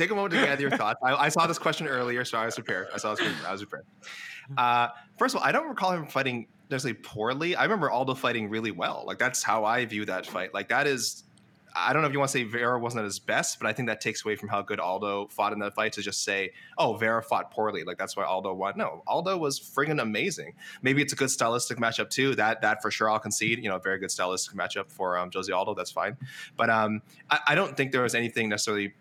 [0.00, 1.00] Take a moment to gather your thoughts.
[1.02, 2.88] I, I saw this question earlier, so I was prepared.
[2.94, 3.86] I saw this, question, I was prepared.
[4.56, 4.88] Uh,
[5.18, 7.56] first of all, I don't recall him fighting necessarily poorly.
[7.56, 9.04] I remember Aldo fighting really well.
[9.06, 10.54] Like that's how I view that fight.
[10.54, 11.24] Like that is,
[11.74, 13.72] I don't know if you want to say Vera wasn't at his best, but I
[13.72, 16.52] think that takes away from how good Aldo fought in that fight to just say,
[16.78, 17.84] oh, Vera fought poorly.
[17.84, 18.74] Like that's why Aldo won.
[18.76, 20.54] No, Aldo was friggin' amazing.
[20.82, 22.34] Maybe it's a good stylistic matchup too.
[22.34, 23.62] That that for sure I'll concede.
[23.62, 25.74] You know, a very good stylistic matchup for um, Jose Aldo.
[25.74, 26.16] That's fine.
[26.56, 28.94] But um, I, I don't think there was anything necessarily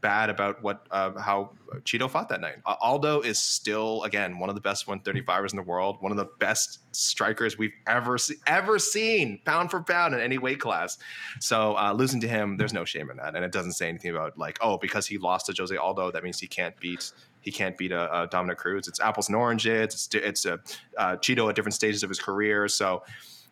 [0.00, 2.56] bad about what uh, how Chito fought that night.
[2.64, 6.18] Uh, Aldo is still again one of the best 135ers in the world, one of
[6.18, 8.16] the best strikers we've ever
[8.46, 10.98] ever seen, pound for pound in any weight class.
[11.40, 14.10] So uh, losing to him, there's no shame in that, and it doesn't say anything
[14.10, 17.12] about like oh because he lost to Jose Aldo that means he can't beat.
[17.40, 18.88] He can't beat a, a Dominick Cruz.
[18.88, 20.08] It's apples and oranges.
[20.08, 20.60] It's it's a
[20.96, 22.68] uh, Chito at different stages of his career.
[22.68, 23.02] So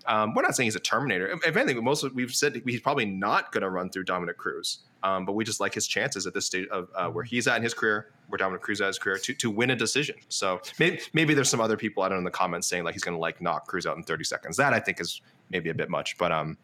[0.07, 1.39] um, we're not saying he's a Terminator.
[1.45, 4.81] If anything, most of, we've said he's probably not going to run through Dominick Cruz.
[5.03, 7.57] Um, but we just like his chances at this stage of uh, where he's at
[7.57, 10.17] in his career, where Dominick Cruz at his career, to, to win a decision.
[10.29, 12.95] So maybe maybe there's some other people I don't know in the comments saying like
[12.95, 14.57] he's going to like knock Cruz out in 30 seconds.
[14.57, 16.17] That I think is maybe a bit much.
[16.19, 16.57] But um,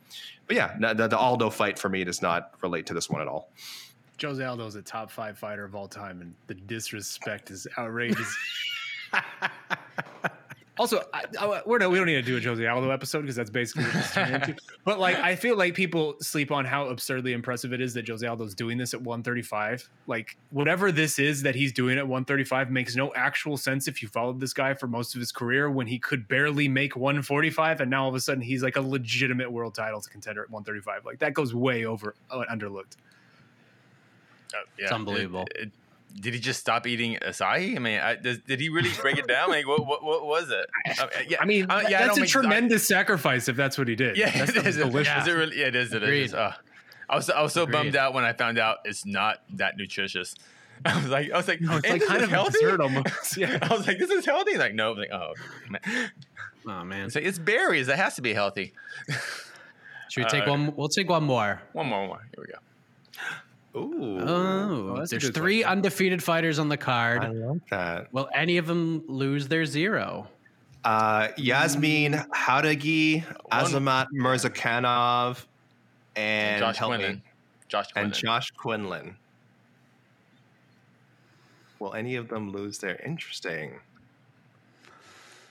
[0.47, 3.29] but yeah, the, the Aldo fight for me does not relate to this one at
[3.29, 3.51] all.
[4.21, 8.37] Jose Aldo is a top five fighter of all time, and the disrespect is outrageous.
[10.79, 13.37] also, I, I, we're no, we don't need to do a Jose Aldo episode because
[13.37, 14.57] that's basically what this turned into.
[14.85, 18.27] But like, I feel like people sleep on how absurdly impressive it is that Jose
[18.27, 19.89] Aldo's doing this at 135.
[20.07, 24.09] Like, whatever this is that he's doing at 135 makes no actual sense if you
[24.09, 27.91] followed this guy for most of his career when he could barely make 145, and
[27.91, 31.05] now all of a sudden he's like a legitimate world title contender at 135.
[31.05, 32.97] Like that goes way over uh, underlooked.
[34.55, 35.47] Uh, yeah, It's unbelievable.
[35.55, 35.73] it- it-
[36.21, 37.77] did he just stop eating açaí?
[37.77, 39.51] I mean, I, does, did he really break it down?
[39.51, 40.67] Like, what, what, what was it?
[41.01, 43.87] Uh, yeah, I mean, uh, yeah, that's don't a make- tremendous sacrifice if that's what
[43.89, 44.17] he did.
[44.17, 44.77] Yeah, that it stuff is.
[44.79, 45.23] is delicious.
[45.23, 45.61] Is it really?
[45.61, 45.93] Yeah, it is.
[45.93, 46.23] It Agreed.
[46.25, 46.35] is.
[46.35, 46.55] Uh,
[47.09, 50.35] I was I was so bummed out when I found out it's not that nutritious.
[50.85, 52.65] I was like, I was like, No, it's like kind of healthy.
[52.67, 53.37] almost.
[53.37, 53.59] Yeah.
[53.63, 54.57] I was like, this is healthy.
[54.59, 55.33] Like, no, like, oh,
[55.71, 56.11] man.
[56.67, 57.07] Oh man.
[57.07, 57.89] It's like it's berries.
[57.89, 58.75] It has to be healthy.
[60.11, 60.75] Should we take Uh, one?
[60.77, 61.61] We'll take one more.
[61.73, 62.27] One more, one more.
[62.35, 62.59] Here we go.
[63.77, 67.25] Ooh, Oh, that's there's good three undefeated fighters on the card.
[67.25, 68.13] I love that.
[68.13, 70.29] Will any of them lose their zero?
[70.85, 75.45] Uh, Yasmin Jauregui, Azamat Murzakanov,
[76.17, 76.97] and Josh help me.
[76.99, 77.23] Quinlan.
[77.69, 78.07] Josh Quinlan.
[78.07, 79.17] and Josh Quinlan.
[81.79, 83.79] Will any of them lose their interesting?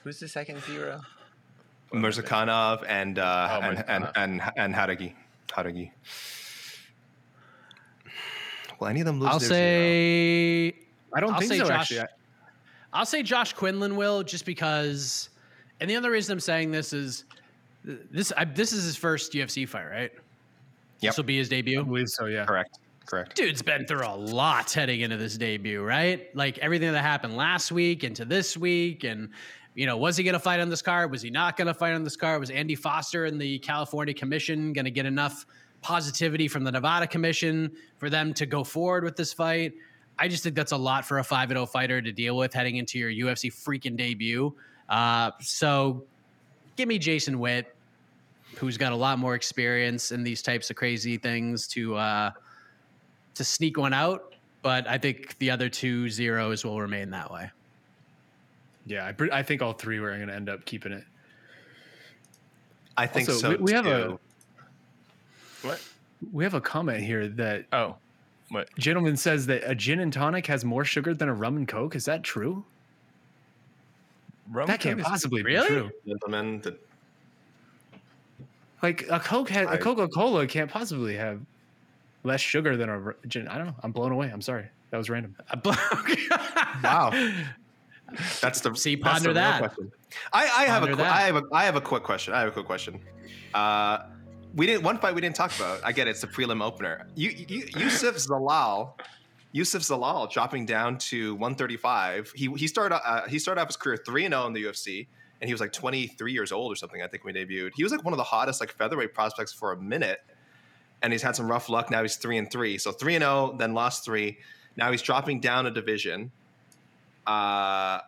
[0.03, 1.01] Who's the second zero?
[1.93, 4.11] Murzakanov and uh, Oh, and, and Murzakanov.
[4.15, 5.13] and and Jauregui.
[5.49, 5.91] Jauregui.
[8.79, 10.67] Will any of them lose I'll their say.
[11.13, 11.65] I don't I'll think say so.
[11.67, 11.79] Josh.
[11.91, 12.05] Actually, I-
[12.93, 15.29] I'll say Josh Quinlan will just because,
[15.81, 17.25] and the other reason I'm saying this is
[17.83, 18.31] this.
[18.37, 20.11] I, this is his first UFC fight, right?
[20.99, 21.11] Yep.
[21.11, 21.83] This will be his I debut.
[21.83, 22.25] believe so.
[22.25, 22.45] Yeah.
[22.45, 22.79] Correct.
[23.05, 23.35] Correct.
[23.35, 26.33] Dude's been through a lot heading into this debut, right?
[26.35, 29.29] Like everything that happened last week into this week, and
[29.75, 31.11] you know, was he going to fight on this card?
[31.11, 32.39] Was he not going to fight on this card?
[32.39, 35.45] Was Andy Foster and the California Commission going to get enough
[35.81, 39.73] positivity from the Nevada Commission for them to go forward with this fight?
[40.19, 42.77] I just think that's a lot for a 5 0 fighter to deal with heading
[42.77, 44.53] into your UFC freaking debut.
[44.89, 46.03] Uh, so
[46.75, 47.75] give me Jason Witt,
[48.55, 52.31] who's got a lot more experience in these types of crazy things to uh,
[53.35, 54.33] to sneak one out.
[54.63, 57.51] But I think the other two zeros will remain that way.
[58.87, 59.05] Yeah.
[59.19, 61.03] I, I think all three were going to end up keeping it.
[62.97, 63.49] I think Also, so.
[63.51, 64.19] we- we have a- too.
[65.61, 65.81] What?
[66.31, 67.95] We have a comment here that Oh,
[68.49, 68.69] what?
[68.77, 71.95] gentleman says that a gin and tonic has more sugar than a rum and coke.
[71.95, 72.63] Is that true?
[74.49, 75.67] Rum that can't Coke is- possibly Really?
[75.67, 75.91] be true.
[76.07, 76.61] gentlemen.
[76.61, 76.77] The,
[78.81, 81.41] Like a coke has I- a Coca Cola can't possibly have
[82.23, 83.47] less sugar than a gin.
[83.47, 83.75] I don't know.
[83.83, 84.29] I'm blown away.
[84.31, 84.65] I'm sorry.
[84.91, 85.35] That was random.
[86.83, 87.11] wow.
[88.41, 89.59] That's the See, that's ponder the real that.
[89.59, 89.91] question.
[90.31, 91.13] I, I have a Ponder qu- that.
[91.13, 92.33] I have a I have a quick question.
[92.33, 92.99] I have a quick question.
[93.53, 94.03] Uh,
[94.57, 95.79] we didn't one fight we didn't talk about.
[95.85, 97.07] I get it, it's the prelim opener.
[97.15, 98.99] You, you Yusuf Zalal,
[99.51, 102.33] Yusuf Zalal dropping down to 135.
[102.35, 105.07] He he started uh, he started off his career three and zero in the UFC,
[105.39, 107.01] and he was like 23 years old or something.
[107.01, 109.53] I think when he debuted, he was like one of the hottest like featherweight prospects
[109.53, 110.19] for a minute,
[111.03, 111.91] and he's had some rough luck.
[111.91, 112.79] Now he's three and three.
[112.79, 114.39] So three and zero, then lost three.
[114.75, 116.31] Now he's dropping down a division.
[117.27, 117.99] Uh,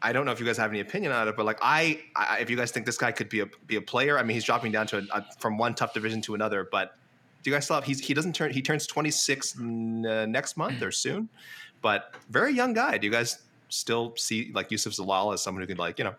[0.00, 2.38] I don't know if you guys have any opinion on it, but like I, I
[2.38, 4.44] if you guys think this guy could be a be a player, I mean, he's
[4.44, 6.68] dropping down to a, a, from one tough division to another.
[6.70, 6.96] But
[7.42, 7.84] do you guys still have?
[7.84, 8.52] He's he doesn't turn.
[8.52, 11.28] He turns 26 n- uh, next month or soon,
[11.82, 12.98] but very young guy.
[12.98, 16.14] Do you guys still see like Yusuf Zalal as someone who could like you know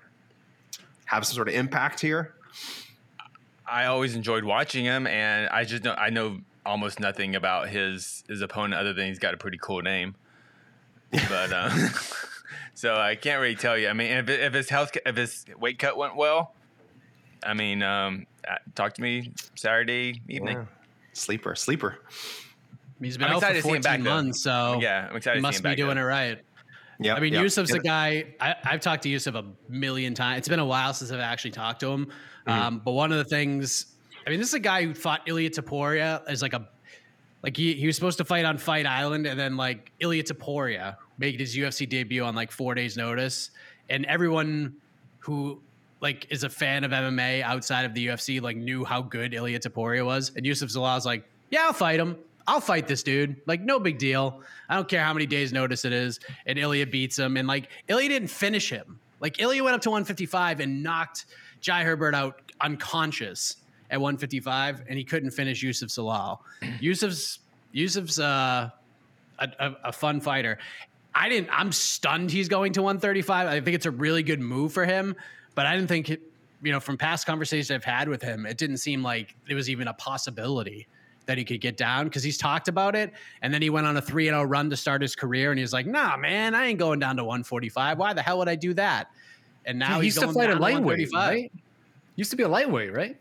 [1.05, 2.35] have some sort of impact here?
[3.65, 8.23] I always enjoyed watching him, and I just know I know almost nothing about his
[8.27, 10.15] his opponent other than he's got a pretty cool name.
[11.11, 11.71] But uh,
[12.79, 13.89] so I can't really tell you.
[13.89, 16.53] I mean, if, if his health, if his weight cut went well,
[17.43, 20.59] I mean, um, uh, talk to me Saturday evening.
[20.59, 20.65] Yeah.
[21.11, 21.99] Sleeper, sleeper.
[23.01, 24.09] He's been I'm out for to 14 back, though.
[24.09, 26.01] months, so Yeah, I'm excited he to see must him be back, doing though.
[26.03, 26.39] it right.
[27.01, 27.41] Yeah, I mean, yeah.
[27.41, 27.77] Yusuf's Yeah.
[27.77, 28.25] a guy.
[28.39, 30.39] I, I've talked to Yusuf a million times.
[30.39, 32.05] It's been a while since I've actually talked to him.
[32.47, 32.49] Mm-hmm.
[32.49, 33.87] Um, but one of the things,
[34.25, 36.65] I mean, this is a guy who fought Ilya Topuria as like a,
[37.43, 40.95] like he, he was supposed to fight on Fight Island, and then like Ilya Topuria
[41.19, 43.51] made his UFC debut on like four days' notice,
[43.89, 44.75] and everyone
[45.19, 45.61] who
[46.01, 49.59] like is a fan of MMA outside of the UFC like knew how good Ilya
[49.59, 52.17] Topuria was, and Yusuf Zalal's like, yeah, I'll fight him.
[52.47, 53.35] I'll fight this dude.
[53.45, 54.41] Like, no big deal.
[54.69, 56.19] I don't care how many days notice it is.
[56.47, 57.37] And Ilya beats him.
[57.37, 58.99] And like, Ilya didn't finish him.
[59.19, 61.25] Like, Ilya went up to 155 and knocked
[61.61, 63.57] Jai Herbert out unconscious
[63.91, 66.39] at 155, and he couldn't finish Yusuf Zalal.
[66.79, 67.39] Yusuf's
[67.71, 68.71] Yusuf's uh,
[69.37, 70.57] a, a, a fun fighter.
[71.19, 71.49] I didn't.
[71.51, 73.47] I'm stunned he's going to 135.
[73.47, 75.15] I think it's a really good move for him,
[75.53, 76.21] but I didn't think it.
[76.61, 79.69] You know, from past conversations I've had with him, it didn't seem like it was
[79.69, 80.87] even a possibility
[81.25, 83.13] that he could get down because he's talked about it.
[83.41, 85.51] And then he went on a 3 0 run to start his career.
[85.51, 87.97] And he's like, nah, man, I ain't going down to 145.
[87.97, 89.09] Why the hell would I do that?
[89.65, 91.51] And now he he's used to fight a lightweight, right?
[92.15, 93.17] Used to be a lightweight, right?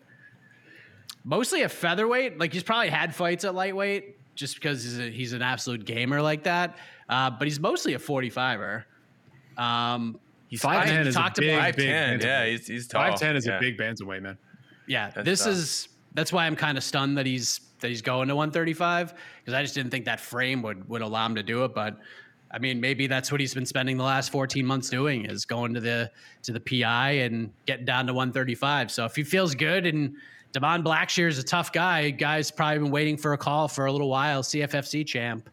[1.24, 2.38] Mostly a featherweight.
[2.38, 6.22] Like he's probably had fights at lightweight just because he's, a, he's an absolute gamer
[6.22, 6.78] like that.
[7.08, 8.84] Uh, but he's mostly a 45er.
[9.56, 13.02] Um, He's Five I- ten is a big, about- big ten, yeah, he's he's tall.
[13.02, 13.58] Five ten is yeah.
[13.58, 14.38] a big band's bantamweight, man.
[14.86, 15.52] Yeah, That's this tough.
[15.52, 19.52] is that's why I'm kind of stunned that he's that he's going to 135 because
[19.52, 21.74] I just didn't think that frame would would allow him to do it.
[21.74, 21.98] But
[22.50, 25.74] I mean, maybe that's what he's been spending the last 14 months doing is going
[25.74, 26.10] to the
[26.44, 28.90] to the PI and getting down to 135.
[28.90, 30.16] So if he feels good and
[30.52, 33.92] Devon Blackshear is a tough guy, guys probably been waiting for a call for a
[33.92, 34.42] little while.
[34.42, 35.48] CFFC champ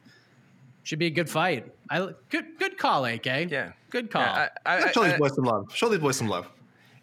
[0.84, 1.72] should be a good fight.
[1.90, 3.26] I good good call, AK.
[3.26, 4.22] Yeah, good call.
[4.22, 5.72] Yeah, I, I, Show these I- boys some love.
[5.76, 6.48] Show these boys some love.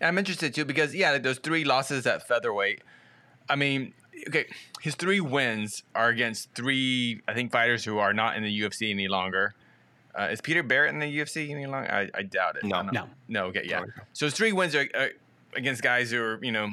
[0.01, 2.83] I'm interested too because yeah, like those three losses at featherweight.
[3.49, 3.93] I mean,
[4.29, 4.47] okay,
[4.81, 8.91] his three wins are against three, I think, fighters who are not in the UFC
[8.91, 9.55] any longer.
[10.19, 11.91] Uh, is Peter Barrett in the UFC any longer?
[11.91, 12.65] I, I doubt it.
[12.65, 12.77] No.
[12.77, 13.09] I No.
[13.29, 13.45] no.
[13.47, 13.85] Okay, yeah.
[14.13, 15.07] So his three wins are uh,
[15.55, 16.69] against guys who are you know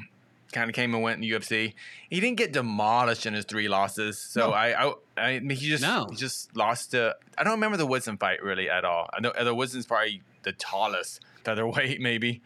[0.52, 1.74] kind of came and went in the UFC.
[2.10, 4.18] He didn't get demolished in his three losses.
[4.20, 4.54] So No.
[4.54, 6.08] I, I, I mean, he just No.
[6.10, 7.16] he just lost to.
[7.38, 9.10] I don't remember the Woodson fight really at all.
[9.14, 12.42] I know the Woodson's probably the tallest featherweight maybe.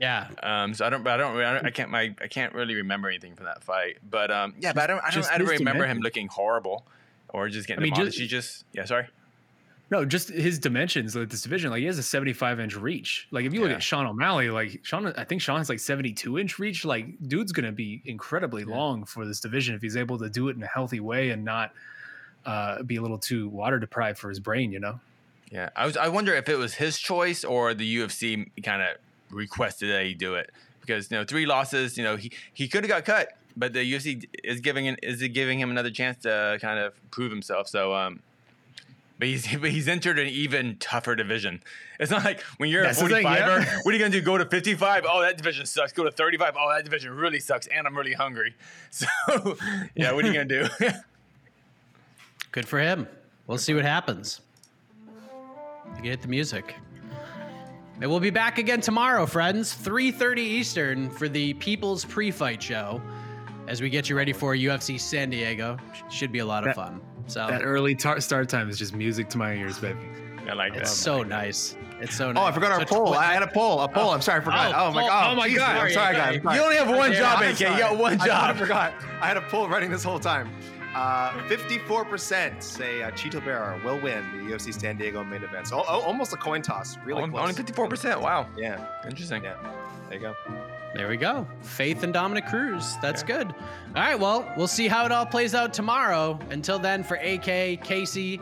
[0.00, 0.28] yeah.
[0.42, 3.08] Um, so I don't, I don't, I don't, I can't, my, I can't really remember
[3.08, 3.98] anything from that fight.
[4.08, 6.86] But um, yeah, but I don't, I don't, Just I don't remember him looking horrible
[7.28, 8.18] or just getting I mean, demolished.
[8.18, 9.08] just- he just, yeah, sorry.
[9.92, 11.70] No, just his dimensions like this division.
[11.70, 13.28] Like he has a 75 inch reach.
[13.30, 16.38] Like if you look at Sean O'Malley, like Sean, I think Sean has like 72
[16.38, 16.86] inch reach.
[16.86, 20.56] Like dude's gonna be incredibly long for this division if he's able to do it
[20.56, 21.72] in a healthy way and not
[22.46, 24.72] uh, be a little too water deprived for his brain.
[24.72, 24.98] You know.
[25.50, 28.96] Yeah, I was, I wonder if it was his choice or the UFC kind of
[29.30, 30.48] requested that he do it
[30.80, 33.80] because you know three losses, you know he he could have got cut, but the
[33.80, 37.68] UFC is giving an, is giving him another chance to kind of prove himself.
[37.68, 38.22] So um.
[39.22, 41.62] But he's, but he's entered an even tougher division.
[42.00, 43.78] It's not like when you're That's a 45er, thing, yeah.
[43.84, 44.24] what are you going to do?
[44.24, 45.06] Go to 55?
[45.08, 45.92] Oh, that division sucks.
[45.92, 46.56] Go to 35?
[46.58, 47.68] Oh, that division really sucks.
[47.68, 48.56] And I'm really hungry.
[48.90, 49.06] So,
[49.94, 50.68] yeah, what are you going to do?
[52.50, 53.06] Good for him.
[53.46, 54.40] We'll see what happens.
[55.06, 56.74] You can hit the music.
[58.00, 63.00] And we'll be back again tomorrow, friends, 3:30 Eastern for the People's Pre-Fight Show,
[63.68, 65.78] as we get you ready for UFC San Diego.
[66.10, 67.00] Should be a lot of That- fun.
[67.26, 69.98] So That early tar- start time is just music to my ears, baby.
[70.48, 70.82] I like that.
[70.82, 71.76] it's so nice.
[72.00, 72.42] It's so nice.
[72.42, 73.12] Oh, I forgot our So poll.
[73.14, 73.80] tw- I had a poll.
[73.80, 74.10] A poll.
[74.10, 74.74] I'm sorry, I forgot.
[74.74, 75.32] Oh, Oh, my god.
[75.32, 75.76] Oh my God.
[75.76, 76.40] I'm sorry, guys.
[76.44, 76.54] I'm.
[76.56, 77.60] You only have one job, I'm AK.
[77.60, 78.54] You got one job.
[78.56, 78.92] I forgot.
[79.20, 80.50] I had a poll running this whole time.
[80.96, 85.68] Uh, 54% say uh, Chito Vera will win the UFC San Diego main event.
[85.68, 86.98] So oh, almost a coin toss.
[87.04, 87.58] Really only, close.
[87.58, 88.20] only 54%.
[88.20, 88.46] Wow.
[88.58, 89.44] Yeah, Interesting.
[89.44, 89.54] yeah.
[90.10, 90.34] There you go.
[90.94, 91.46] There we go.
[91.62, 92.96] Faith and Dominick Cruz.
[93.00, 93.46] That's good.
[93.46, 94.18] All right.
[94.18, 96.38] Well, we'll see how it all plays out tomorrow.
[96.50, 98.38] Until then, for AK, Casey,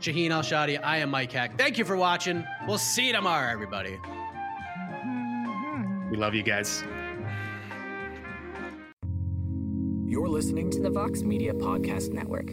[0.00, 1.56] Shaheen Al Shatti, I am Mike Heck.
[1.56, 2.44] Thank you for watching.
[2.66, 3.98] We'll see you tomorrow, everybody.
[5.04, 6.10] Mm-hmm.
[6.10, 6.82] We love you guys.
[10.06, 12.46] You're listening to the Vox Media Podcast Network.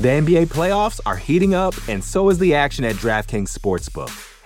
[0.00, 4.10] The NBA playoffs are heating up, and so is the action at DraftKings Sportsbook,